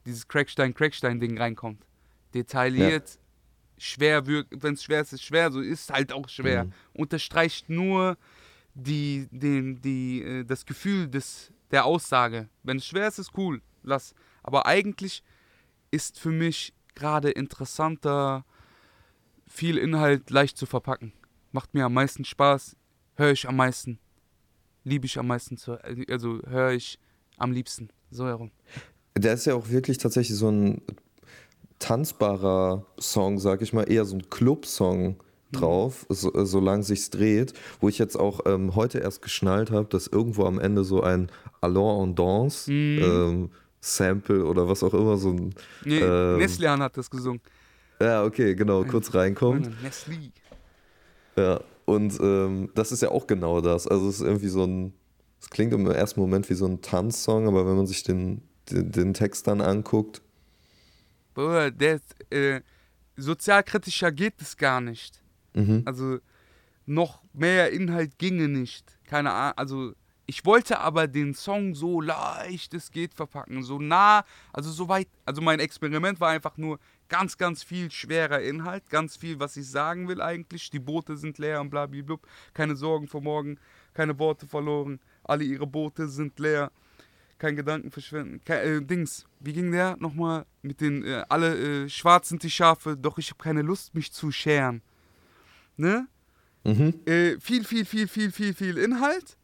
[0.06, 1.84] dieses Crackstein-Crackstein-Ding reinkommt.
[2.34, 3.18] Detailliert,
[3.78, 6.64] schwer wirkt, wenn es schwer ist, ist schwer, so ist halt auch schwer.
[6.64, 6.72] Mhm.
[6.94, 8.16] Unterstreicht nur
[8.74, 12.48] die, den, die, äh, das Gefühl des, der Aussage.
[12.62, 14.14] Wenn es schwer ist, ist cool, lass.
[14.42, 15.22] Aber eigentlich
[15.90, 18.44] ist für mich gerade interessanter,
[19.46, 21.12] viel Inhalt leicht zu verpacken.
[21.52, 22.76] Macht mir am meisten Spaß,
[23.16, 23.98] höre ich am meisten,
[24.84, 26.98] liebe ich am meisten, zu, also höre ich
[27.36, 28.50] am liebsten, so herum.
[29.16, 30.82] Der ist ja auch wirklich tatsächlich so ein
[31.78, 35.16] tanzbarer Song, sag ich mal, eher so ein Club-Song,
[35.52, 40.06] drauf, so, solange sich's dreht, wo ich jetzt auch ähm, heute erst geschnallt habe, dass
[40.06, 41.30] irgendwo am Ende so ein
[41.60, 43.50] Allons en Danse ähm,
[43.82, 45.54] Sample oder was auch immer so ein
[45.84, 47.40] Nee, ähm, Neslian hat das gesungen.
[48.00, 50.32] ja okay genau kurz reinkommt Nestle.
[51.36, 54.94] ja und ähm, das ist ja auch genau das also es ist irgendwie so ein
[55.40, 58.92] es klingt im ersten Moment wie so ein Tanzsong aber wenn man sich den den,
[58.92, 60.22] den Text dann anguckt
[61.34, 62.60] Bruder, der ist, äh,
[63.16, 65.22] sozialkritischer geht es gar nicht.
[65.54, 65.82] mhm.
[65.86, 66.18] Also
[66.84, 68.98] noch mehr Inhalt ginge nicht.
[69.06, 69.54] Keine Ahnung.
[69.56, 69.92] Also
[70.26, 75.08] ich wollte aber den Song so leicht es geht verpacken, so nah, also so weit.
[75.24, 79.68] Also mein Experiment war einfach nur ganz, ganz viel schwerer Inhalt, ganz viel, was ich
[79.68, 80.70] sagen will eigentlich.
[80.70, 82.16] Die Boote sind leer und blablabla.
[82.54, 83.58] Keine Sorgen vor morgen,
[83.94, 85.00] keine Worte verloren.
[85.24, 86.70] Alle ihre Boote sind leer.
[87.38, 88.40] Kein Gedanken verschwenden.
[88.44, 92.50] Ke äh, Dings, wie ging der nochmal mit den, äh, alle äh, schwarz sind die
[92.50, 94.80] Schafe, doch ich habe keine Lust, mich zu scheren.
[95.76, 96.06] Ne?
[96.62, 96.94] Mhm.
[97.04, 99.36] Äh, viel, viel, viel, viel, viel, viel Inhalt,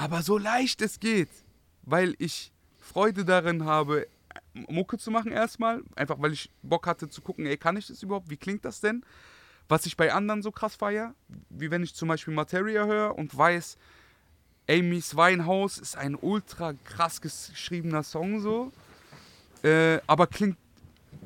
[0.00, 1.28] aber so leicht es geht,
[1.82, 4.06] weil ich Freude darin habe,
[4.54, 8.02] Mucke zu machen erstmal, einfach weil ich Bock hatte zu gucken, ey, kann ich das
[8.02, 9.04] überhaupt, wie klingt das denn?
[9.68, 11.14] Was ich bei anderen so krass feier,
[11.50, 13.76] wie wenn ich zum Beispiel Materia höre und weiß,
[14.70, 18.72] Amy's Weinhaus ist ein ultra krass geschriebener Song so,
[19.62, 20.56] äh, aber klingt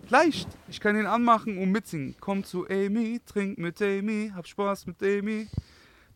[0.08, 0.48] leicht.
[0.68, 2.16] Ich kann ihn anmachen und mitsingen.
[2.18, 5.46] Komm zu Amy, trink mit Amy, hab Spaß mit Amy.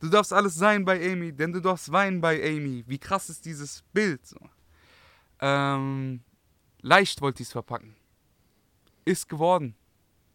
[0.01, 2.85] Du darfst alles sein bei Amy, denn du darfst weinen bei Amy.
[2.87, 4.25] Wie krass ist dieses Bild?
[4.27, 4.39] So.
[5.41, 6.21] Ähm,
[6.83, 7.97] leicht wollte ich es verpacken.
[9.05, 9.75] Ist geworden.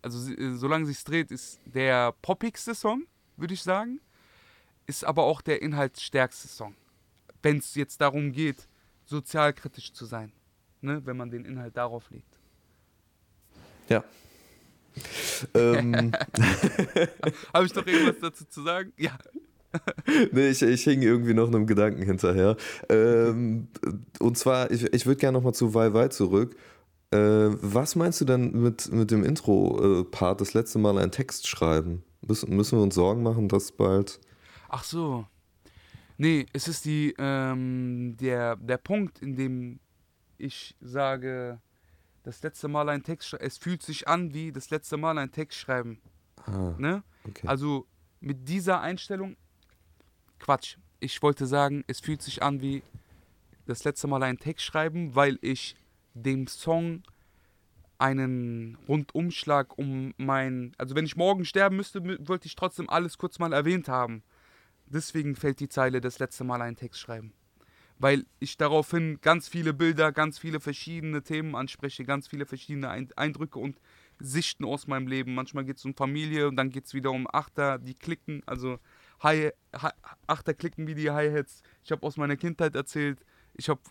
[0.02, 3.06] Also sie- äh, solange sich's dreht, ist der poppigste Song,
[3.38, 4.02] würde ich sagen.
[4.86, 6.76] Ist aber auch der inhaltsstärkste Song.
[7.42, 8.68] Wenn es jetzt darum geht,
[9.06, 10.34] sozialkritisch zu sein.
[10.82, 11.06] Ne?
[11.06, 12.38] Wenn man den Inhalt darauf legt.
[13.88, 14.04] ja
[15.56, 16.12] ähm,
[17.54, 18.94] Habe ich noch irgendwas dazu zu sagen?
[18.98, 19.18] Ja.
[20.32, 22.56] nee, ich, ich hing irgendwie noch einem Gedanken hinterher.
[22.90, 23.68] Ähm,
[24.20, 26.56] und zwar, ich, ich würde gerne nochmal zu Wei Wei zurück.
[27.12, 32.04] Äh, was meinst du denn mit, mit dem Intro-Part, das letzte Mal einen Text schreiben?
[32.26, 34.20] Müssen, müssen wir uns Sorgen machen, dass bald.
[34.70, 35.26] Ach so.
[36.18, 39.80] Nee, es ist die, ähm, der, der Punkt, in dem
[40.38, 41.60] ich sage,
[42.24, 45.32] das letzte Mal ein Text schreiben, es fühlt sich an wie das letzte Mal ein
[45.32, 46.00] Text schreiben.
[46.46, 47.04] Ah, Ne?
[47.28, 47.48] okay.
[47.48, 47.86] Also
[48.20, 49.36] mit dieser Einstellung,
[50.44, 50.76] Quatsch.
[51.00, 52.84] Ich wollte sagen, es fühlt sich an wie
[53.66, 55.78] das letzte Mal einen Text schreiben, weil ich
[56.14, 57.02] dem Song
[57.98, 63.18] einen Rundumschlag um mein, also wenn ich morgen sterben müsste, mü- wollte ich trotzdem alles
[63.18, 64.22] kurz mal erwähnt haben.
[64.86, 67.32] Deswegen fällt die Zeile das letzte Mal einen Text schreiben.
[67.98, 73.08] Weil ich daraufhin ganz viele Bilder, ganz viele verschiedene Themen anspreche, ganz viele verschiedene Ein
[73.16, 73.80] Eindrücke und
[74.20, 75.36] Sichten aus meinem Leben.
[75.36, 78.78] Manchmal geht es um Familie und dann geht es wieder um Achter, die klicken, also
[79.24, 79.92] Hi Hi
[80.28, 81.62] Achter klicken wie die Hi-Hats.
[81.84, 83.24] Ich habe aus meiner Kindheit erzählt.
[83.56, 83.82] Ich habe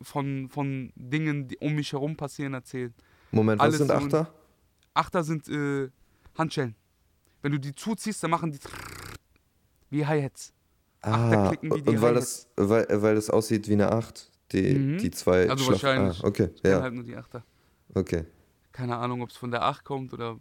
[0.00, 2.94] von, von Dingen, die um mich herum passieren, erzählt.
[3.30, 4.32] Moment, was alles sind Achter?
[4.94, 5.90] Achter sind äh,
[6.36, 6.74] Handschellen.
[7.42, 8.58] Wenn du die zuziehst, dann machen die
[9.90, 10.52] wie Hi-Hats.
[11.02, 14.74] Ah, klicken wie die und weil das, weil, weil das aussieht wie eine Acht, die,
[14.74, 14.98] Mhm.
[14.98, 16.24] die zwei Also Schlaf- wahrscheinlich.
[16.24, 17.44] Ah, okay, ja, halt nur die Achter.
[17.94, 18.24] okay.
[18.72, 20.38] Keine Ahnung, ob es von der 8 kommt oder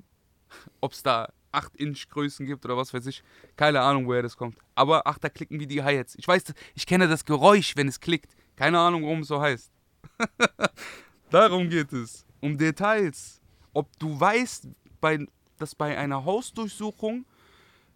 [0.82, 3.24] ob es da 8-Inch-Größen gibt oder was weiß ich.
[3.56, 4.58] Keine Ahnung, woher das kommt.
[4.76, 6.16] Aber Achter klicken wie die Hi-Hats.
[6.16, 8.36] Ich weiß, ich kenne das Geräusch, wenn es klickt.
[8.56, 9.72] Keine Ahnung, warum es so heißt.
[11.30, 12.26] Darum geht es.
[12.39, 13.41] Um Details.
[13.74, 14.68] Ob du weißt,
[15.01, 15.26] bei,
[15.58, 17.26] dass bei einer Hausdurchsuchung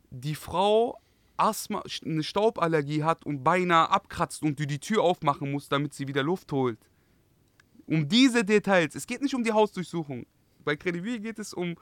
[0.10, 1.00] die Frau
[1.38, 6.08] Asthma, eine Stauballergie hat und beinahe abkratzt und du die Tür aufmachen musst, damit sie
[6.08, 6.80] wieder Luft holt.
[7.86, 8.96] Um diese Details.
[8.96, 10.26] Es geht nicht um die Hausdurchsuchung.
[10.64, 11.76] Bei Credibil geht es um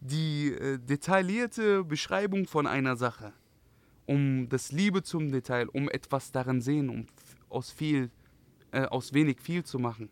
[0.00, 3.32] die äh, detaillierte Beschreibung von einer Sache.
[4.06, 7.06] Um das Liebe zum Detail, um etwas darin sehen, um
[7.48, 8.10] aus viel,
[8.72, 10.08] äh, aus wenig viel zu machen.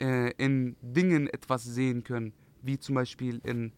[0.00, 2.32] Äh, in Dingen etwas sehen können,
[2.62, 3.72] wie zum Beispiel in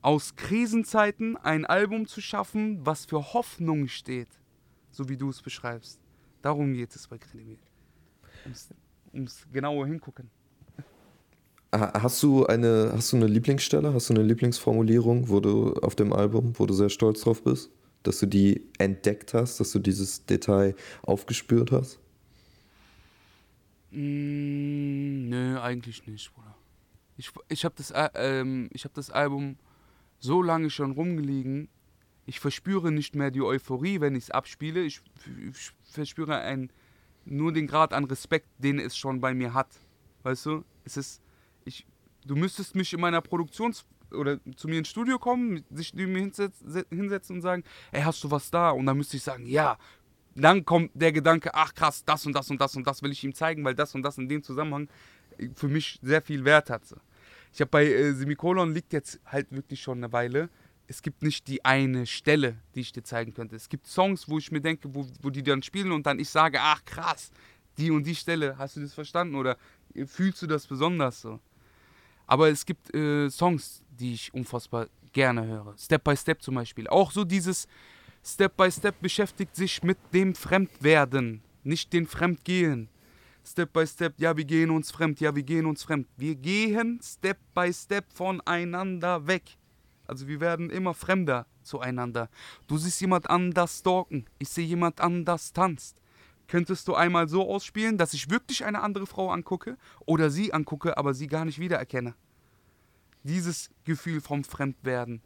[0.00, 4.40] aus Krisenzeiten ein Album zu schaffen, was für Hoffnung steht,
[4.90, 6.00] so wie du es beschreibst.
[6.40, 7.58] Darum geht es bei Credibil.
[8.44, 8.74] Ums,
[9.12, 10.28] ums genaue Hingucken.
[11.74, 15.94] Ha- Hast du eine, hast du eine Lieblingsstelle, hast du eine Lieblingsformulierung, wo du auf
[15.94, 17.70] dem Album, wo du sehr stolz drauf bist,
[18.02, 21.98] dass du die entdeckt hast, dass du dieses Detail aufgespürt hast?
[23.90, 26.54] Mm, nö, eigentlich nicht, Bruder.
[27.16, 29.56] Ich, ich habe das, ich hab das Album
[30.18, 31.68] so lange schon rumgelegen,
[32.24, 34.82] ich verspüre nicht mehr die Euphorie, wenn ich es abspiele.
[34.82, 35.00] Ich,
[35.50, 36.70] ich verspüre ein,
[37.24, 39.68] nur den Grad an Respekt, den es schon bei mir hat.
[40.22, 40.64] Weißt du?
[40.84, 41.20] Es ist,
[41.64, 41.86] ich,
[42.24, 46.20] du müsstest mich in meiner Produktionsphase oder zu mir ins Studio kommen, sich neben mir
[46.20, 48.70] hinsetzen, und sagen, ey, hast du was da?
[48.70, 49.78] Und dann müsste ich sagen, ja.
[50.34, 53.22] Dann kommt der Gedanke, ach krass, das und das und das und das will ich
[53.22, 54.88] ihm zeigen, weil das und das in dem Zusammenhang
[55.54, 56.82] für mich sehr viel Wert hat.
[57.52, 60.48] Ich habe bei äh, Semikolon liegt jetzt halt wirklich schon eine Weile.
[60.86, 63.56] Es gibt nicht die eine Stelle, die ich dir zeigen könnte.
[63.56, 66.30] Es gibt Songs, wo ich mir denke, wo, wo die dann spielen und dann ich
[66.30, 67.30] sage, ach krass,
[67.76, 69.58] die und die Stelle, hast du das verstanden oder
[70.06, 71.40] fühlst du das besonders so?
[72.32, 75.74] Aber es gibt äh, Songs, die ich unfassbar gerne höre.
[75.76, 76.88] Step by Step zum Beispiel.
[76.88, 77.68] Auch so dieses
[78.24, 82.88] Step by Step beschäftigt sich mit dem Fremdwerden, nicht den Fremdgehen.
[83.44, 86.08] Step by Step, ja, wir gehen uns fremd, ja, wir gehen uns fremd.
[86.16, 89.58] Wir gehen Step by Step voneinander weg.
[90.06, 92.30] Also wir werden immer fremder zueinander.
[92.66, 95.98] Du siehst jemand anders stalken, ich sehe jemand anders tanzt.
[96.48, 99.76] Könntest du einmal so ausspielen, dass ich wirklich eine andere Frau angucke
[100.06, 102.14] oder sie angucke, aber sie gar nicht wiedererkenne?
[103.24, 105.22] Dieses Gefühl vom Fremdwerden.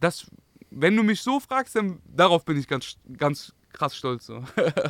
[0.00, 0.26] Das,
[0.70, 4.26] wenn du mich so fragst, dann darauf bin ich ganz, ganz krass stolz.
[4.26, 4.42] So.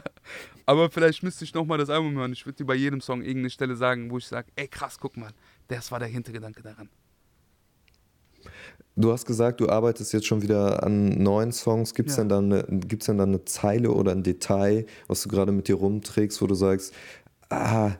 [0.67, 2.33] aber vielleicht müsste ich nochmal das Album hören.
[2.33, 5.17] Ich würde dir bei jedem Song irgendeine Stelle sagen, wo ich sage, ey krass, guck
[5.17, 5.31] mal,
[5.69, 6.89] das war der Hintergedanke daran.
[8.97, 11.95] Du hast gesagt, du arbeitest jetzt schon wieder an neuen Songs.
[11.95, 12.23] Gibt es Ja.
[12.25, 15.67] denn, dann eine- gibt's denn dann eine Zeile oder ein Detail, was du gerade mit
[15.67, 16.95] dir rumträgst, wo du sagst,
[17.51, 17.93] ah,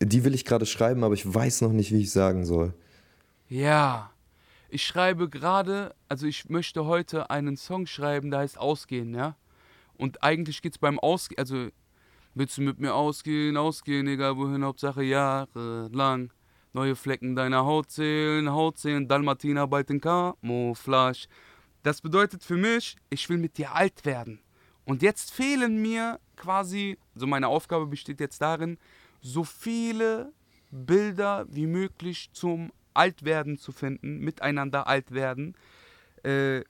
[0.00, 2.72] die will ich gerade schreiben, aber ich weiß noch nicht, wie ich sagen soll?
[3.48, 4.10] Ja,
[4.68, 9.36] ich schreibe gerade, also ich möchte heute einen Song schreiben, der heißt Ausgehen, ja.
[9.96, 11.68] Und eigentlich geht's beim Ausgehen, also
[12.34, 16.32] willst du mit mir ausgehen, ausgehen, egal wohin, Hauptsache jahrelang.
[16.72, 21.26] Neue Flecken deiner Haut zählen, Haut zählen, Dalmatiner bald in Camouflage.
[21.82, 24.38] Das bedeutet für mich, ich will mit dir alt werden.
[24.84, 28.78] Und jetzt fehlen mir quasi, so meine Aufgabe besteht jetzt darin,
[29.20, 30.32] so viele
[30.70, 35.54] Bilder wie möglich zum Altwerden zu finden, miteinander alt werden.
[36.22, 36.62] Äh,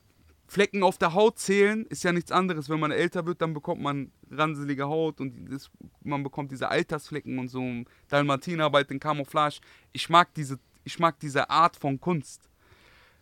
[0.46, 2.68] Flecken auf der Haut zählen ist ja nichts anderes.
[2.68, 5.70] Wenn man älter wird, dann bekommt man ranselige Haut und das,
[6.02, 7.62] man bekommt diese Altersflecken und so
[8.08, 9.60] Dalmatinarbeit in Camouflage.
[9.92, 12.50] Ich mag diese, ich mag diese Art von Kunst.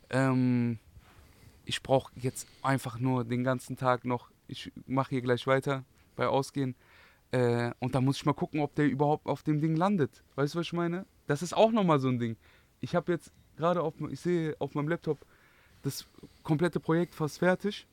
[0.09, 0.79] Ähm,
[1.67, 5.85] ich brauche jetzt einfach nur den ganzen Tag noch, ich mache hier gleich weiter
[6.17, 6.77] bei Ausgehen.
[7.31, 10.23] Äh, und da muss ich mal gucken, ob der überhaupt auf dem Ding landet.
[10.35, 11.07] Weißt du, was ich meine?
[11.27, 12.37] Das ist auch nochmal so ein Ding.
[12.81, 15.19] Ich habe jetzt gerade auf, ich sehe auf meinem Laptop
[15.83, 16.07] das
[16.43, 17.87] komplette Projekt fast fertig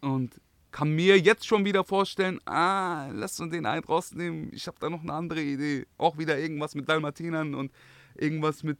[0.00, 4.50] und kann mir jetzt schon wieder vorstellen, ah, lass uns den einen rausnehmen.
[4.52, 5.86] Ich habe da noch eine andere Idee.
[5.96, 7.72] Auch wieder irgendwas mit Dalmatinern und
[8.14, 8.78] irgendwas mit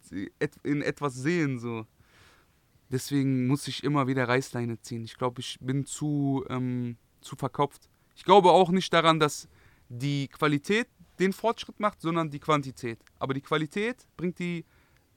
[0.63, 1.87] in etwas sehen so.
[2.91, 5.05] Deswegen muss ich immer wieder Reißleine ziehen.
[5.05, 7.89] Ich glaube, ich bin zu, ähm, zu verkopft.
[8.19, 9.47] Ich glaube auch nicht daran, dass
[9.89, 10.89] die Qualität
[11.21, 12.99] den Fortschritt macht, sondern die Quantität.
[13.21, 14.65] Aber die Qualität bringt die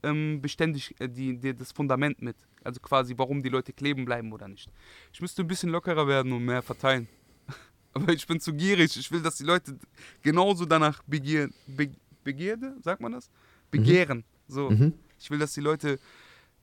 [0.04, 2.36] ähm, beständig äh, die, die, das Fundament mit.
[2.64, 4.72] Also quasi, warum die Leute kleben bleiben oder nicht.
[5.12, 7.08] Ich müsste ein bisschen lockerer werden und mehr verteilen.
[7.93, 8.95] Aber ich bin zu gierig.
[8.95, 9.80] Ich will, dass die Leute
[10.22, 11.54] genauso danach begehren.
[11.66, 11.91] Be
[12.24, 13.32] Begierde, sagt man das?
[13.72, 14.24] Begehren.
[14.47, 14.70] So.
[14.70, 14.93] Mhm.
[15.20, 15.99] Ich will, dass die Leute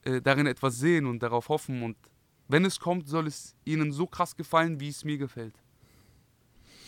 [0.05, 1.83] äh, darin etwas sehen und darauf hoffen.
[1.83, 1.97] Und
[2.47, 5.55] wenn es kommt, soll es ihnen so krass gefallen, wie es mir gefällt.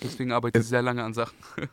[0.03, 1.37] Deswegen arbeite ich sehr lange an Sachen.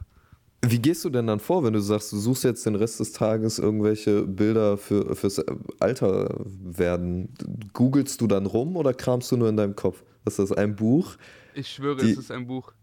[0.66, 3.14] Wie gehst du denn dann vor, wenn du sagst, du suchst jetzt den Rest des
[3.14, 5.40] Tages irgendwelche Bilder für, fürs
[5.80, 7.30] Alter werden?
[7.74, 10.04] Googelst du dann rum oder kramst du nur in deinem Kopf?
[10.26, 11.16] Ist das, ein Buch?
[11.54, 12.74] Ich schwöre, Die- es ist ein Buch.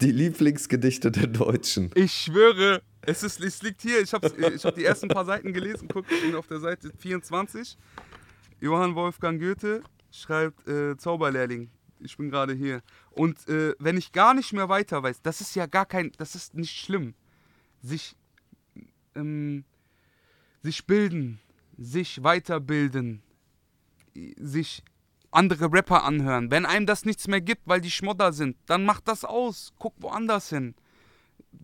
[0.00, 1.90] Die Lieblingsgedichte der Deutschen.
[1.94, 4.00] Ich schwöre, es, ist, es liegt hier.
[4.02, 5.88] Ich habe ich hab die ersten paar Seiten gelesen.
[5.92, 7.76] Guck, ich bin auf der Seite 24.
[8.60, 11.70] Johann Wolfgang Goethe schreibt äh, Zauberlehrling.
[12.00, 12.82] Ich bin gerade hier.
[13.10, 16.34] Und äh, wenn ich gar nicht mehr weiter weiß, das ist ja gar kein, das
[16.34, 17.14] ist nicht schlimm.
[17.82, 18.16] Sich,
[19.14, 19.64] ähm,
[20.62, 21.40] sich bilden,
[21.76, 23.22] sich weiterbilden,
[24.36, 24.82] sich
[25.30, 26.50] andere Rapper anhören.
[26.50, 29.72] Wenn einem das nichts mehr gibt, weil die Schmodder sind, dann macht das aus.
[29.78, 30.74] Guck woanders hin.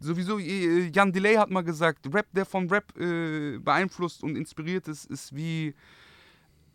[0.01, 5.07] Sowieso, Jan Delay hat mal gesagt, Rap, der von Rap äh, beeinflusst und inspiriert ist,
[5.07, 5.75] ist wie,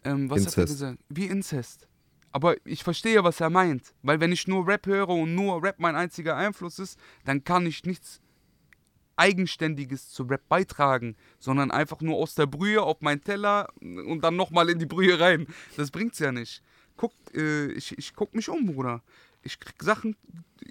[0.03, 0.79] ähm, was hat er Inzest.
[0.79, 0.99] gesagt?
[1.09, 1.87] Wie Inzest.
[2.31, 3.93] Aber ich verstehe, was er meint.
[4.03, 7.65] Weil wenn ich nur Rap höre und nur Rap mein einziger Einfluss ist, dann kann
[7.65, 8.21] ich nichts
[9.15, 14.37] Eigenständiges zu Rap beitragen, sondern einfach nur aus der Brühe auf meinen Teller und dann
[14.37, 15.47] nochmal in die Brühe rein.
[15.75, 16.63] Das bringt's ja nicht.
[16.95, 19.03] Guck, äh, ich, ich guck mich um, Bruder.
[19.41, 20.15] Ich krieg Sachen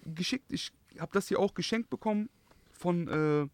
[0.05, 0.51] geschickt.
[0.51, 2.31] Ich habe das hier auch geschenkt bekommen
[2.73, 3.49] von, äh,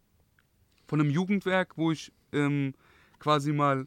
[0.87, 2.75] von einem Jugendwerk, wo ich ähm,
[3.19, 3.87] quasi mal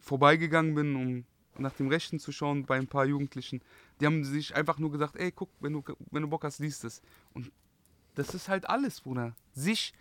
[0.00, 1.24] vorbeigegangen bin, um
[1.58, 3.60] nach dem Rechten zu schauen bei ein paar Jugendlichen.
[4.00, 6.84] Die haben sich einfach nur gesagt, ey, guck, wenn du, wenn du Bock hast, liest
[6.84, 7.02] es.
[7.34, 7.50] Und
[8.14, 9.34] das ist halt alles, Bruder.
[9.52, 9.92] Sich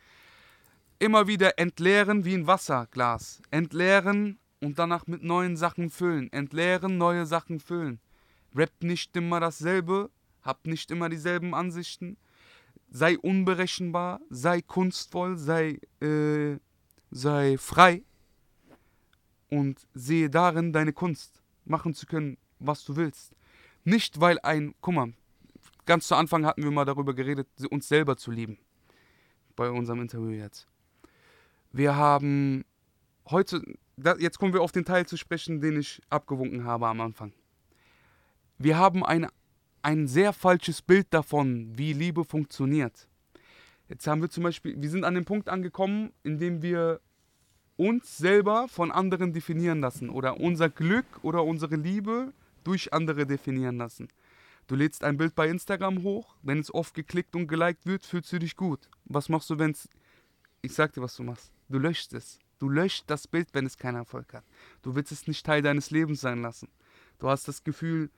[0.99, 3.41] immer wieder entleeren wie ein Wasserglas.
[3.51, 6.31] Entleeren, und danach mit neuen Sachen füllen.
[6.31, 7.99] Entleeren, neue Sachen füllen.
[8.55, 10.09] Rappt nicht immer dasselbe,
[10.41, 12.17] habt nicht immer dieselben Ansichten.
[12.89, 16.57] Sei unberechenbar, sei kunstvoll, sei, äh,
[17.11, 18.03] sei frei
[19.49, 23.35] und sehe darin deine Kunst, machen zu können, was du willst.
[23.83, 25.13] Nicht, weil ein, guck mal,
[25.85, 28.57] ganz zu Anfang hatten wir mal darüber geredet, uns selber zu lieben.
[29.55, 30.67] Bei unserem Interview jetzt.
[31.71, 32.65] Wir haben
[33.29, 33.61] heute,
[34.19, 37.33] jetzt kommen wir auf den Teil zu sprechen, den ich abgewunken habe am Anfang.
[38.57, 39.27] Wir haben ein,
[39.81, 43.07] ein sehr falsches Bild davon, wie Liebe funktioniert.
[43.87, 47.01] Jetzt haben wir zum Beispiel, wir sind an dem Punkt angekommen, in dem wir
[47.77, 53.77] uns selber von anderen definieren lassen oder unser Glück oder unsere Liebe durch andere definieren
[53.77, 54.07] lassen.
[54.67, 58.31] Du lädst ein Bild bei Instagram hoch, wenn es oft geklickt und geliked wird, fühlst
[58.33, 58.89] du dich gut.
[59.05, 59.87] Was machst du, wenn es.
[60.61, 61.51] Ich sag dir, was du machst.
[61.69, 62.39] Du löscht es.
[62.57, 64.43] Du löscht das Bild, wenn es keinen Erfolg hat.
[64.81, 66.69] Du willst es nicht Teil deines Lebens sein lassen.
[67.19, 68.09] Du hast das Gefühl,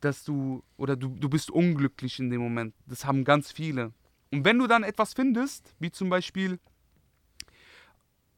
[0.00, 0.62] dass du.
[0.78, 2.74] Oder du, du bist unglücklich in dem Moment.
[2.86, 3.92] Das haben ganz viele.
[4.30, 6.58] Und wenn du dann etwas findest, wie zum Beispiel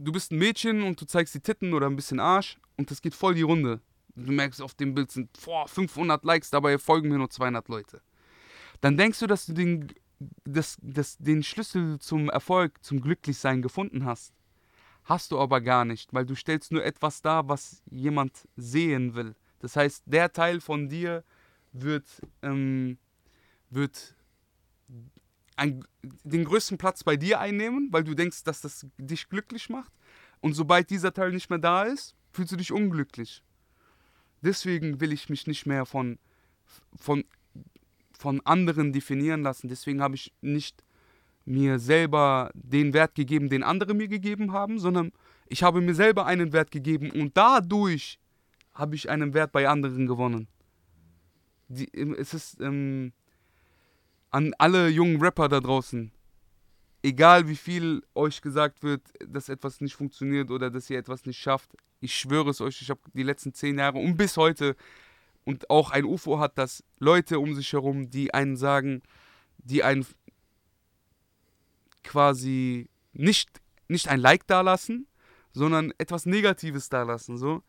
[0.05, 3.01] du bist ein Mädchen und du zeigst die Titten oder ein bisschen Arsch und das
[3.01, 3.81] geht voll die Runde.
[4.15, 8.01] Du merkst, auf dem Bild sind boah, 500 Likes, dabei folgen mir nur 200 Leute.
[8.81, 9.93] Dann denkst du, dass du den,
[10.45, 14.33] das, das, den Schlüssel zum Erfolg, zum Glücklichsein gefunden hast.
[15.05, 19.35] Hast du aber gar nicht, weil du stellst nur etwas dar, was jemand sehen will.
[19.59, 21.25] Das heißt, der Teil von dir
[21.73, 22.07] wird,
[22.43, 22.99] ähm,
[23.71, 24.14] wird
[25.57, 29.93] ein, den größten Platz bei dir einnehmen, weil du denkst, dass das dich glücklich macht.
[30.41, 33.43] Und sobald dieser Teil nicht mehr da ist, fühlst du dich unglücklich.
[34.43, 36.19] Deswegen will ich mich nicht mehr von,
[36.97, 37.25] von,
[38.13, 39.69] von anderen definieren lassen.
[39.69, 40.85] Deswegen habe ich nicht
[41.47, 45.13] mir selber den Wert gegeben, den andere mir gegeben haben, sondern
[45.47, 48.19] ich habe mir selber einen Wert gegeben und dadurch
[48.73, 50.49] habe ich einen Wert bei anderen gewonnen.
[51.69, 53.13] Die, es ist, ähm,
[54.35, 56.11] an alle jungen Rapper da draußen.
[57.05, 61.39] Egal wie viel euch gesagt wird, dass etwas nicht funktioniert oder dass ihr etwas nicht
[61.39, 61.71] schafft.
[62.01, 64.75] Ich schwöre es euch, ich habe die letzten zehn Jahre und bis heute
[65.45, 69.03] und auch ein UFO hat das Leute um sich herum, die einen sagen,
[69.59, 70.05] die einen
[72.03, 75.07] quasi nicht, nicht ein Like dalassen,
[75.53, 77.39] sondern etwas Negatives dalassen.
[77.39, 77.63] So.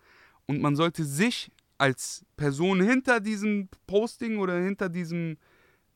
[0.48, 5.38] Und man sollte sich als Person hinter diesem Posting oder hinter diesem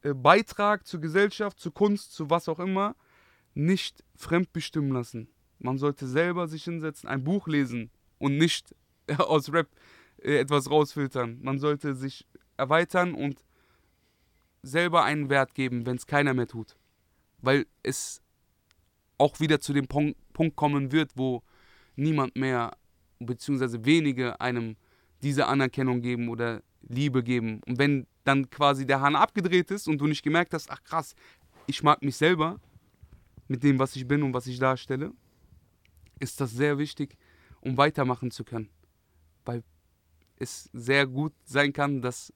[0.02, 2.96] Beitrag zur Gesellschaft, zur Kunst, zu was auch immer,
[3.54, 5.28] nicht fremdbestimmen lassen.
[5.60, 8.76] Man sollte selber sich hinsetzen, ein Buch lesen und nicht
[9.18, 9.68] aus Rap
[10.22, 11.40] äh, etwas rausfiltern.
[11.42, 12.26] Man sollte sich
[12.58, 13.44] erweitern und
[14.62, 16.76] selber einen Wert geben, wenn es keiner mehr tut.
[17.42, 18.22] Weil es
[19.18, 21.44] auch wieder zu dem Punkt kommen wird, wo
[21.96, 22.72] niemand mehr,
[23.20, 24.78] beziehungsweise wenige einem
[25.22, 27.62] diese Anerkennung geben oder Liebe geben.
[27.66, 31.16] Und wenn dann quasi der Hahn abgedreht ist und du nicht gemerkt hast, ach krass,
[31.66, 32.60] ich mag mich selber
[33.48, 35.12] mit dem, was ich bin und was ich darstelle,
[36.20, 37.18] ist das sehr wichtig,
[37.62, 38.70] um weitermachen zu können.
[39.46, 39.64] Weil
[40.38, 42.32] es sehr gut sein kann, dass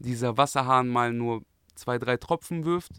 [0.00, 1.44] dieser Wasserhahn mal nur
[1.76, 2.92] zwei, drei Tropfen wirft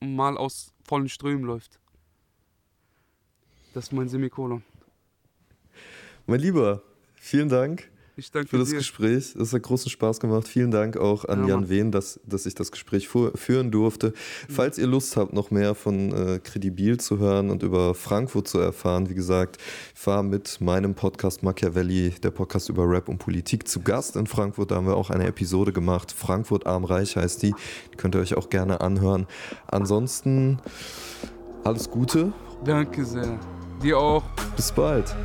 [0.00, 1.78] und mal aus vollen Strömen läuft.
[3.74, 4.64] Das ist mein Semikolon.
[6.26, 6.82] Mein Lieber,
[7.14, 7.90] vielen Dank.
[8.20, 8.76] Ich danke für das dir.
[8.76, 9.34] Gespräch.
[9.34, 10.46] Es hat großen Spaß gemacht.
[10.46, 11.70] Vielen Dank auch an Ja, Jan.
[11.70, 14.12] Wehn, dass, dass ich das Gespräch führen durfte.
[14.46, 18.58] Falls ihr Lust habt, noch mehr von äh, Credibil zu hören und über Frankfurt zu
[18.58, 19.56] erfahren, wie gesagt,
[20.04, 24.70] war mit meinem Podcast Machiavelli, der Podcast über Rap und Politik, zu Gast in Frankfurt.
[24.70, 26.12] Da haben wir auch eine Episode gemacht.
[26.12, 27.54] Frankfurt arm reich heißt die.
[27.90, 29.26] Die könnt ihr euch auch gerne anhören.
[29.66, 30.58] Ansonsten
[31.64, 32.34] alles Gute.
[32.66, 33.40] Danke sehr.
[33.82, 34.24] Dir auch.
[34.56, 35.16] Bis bald.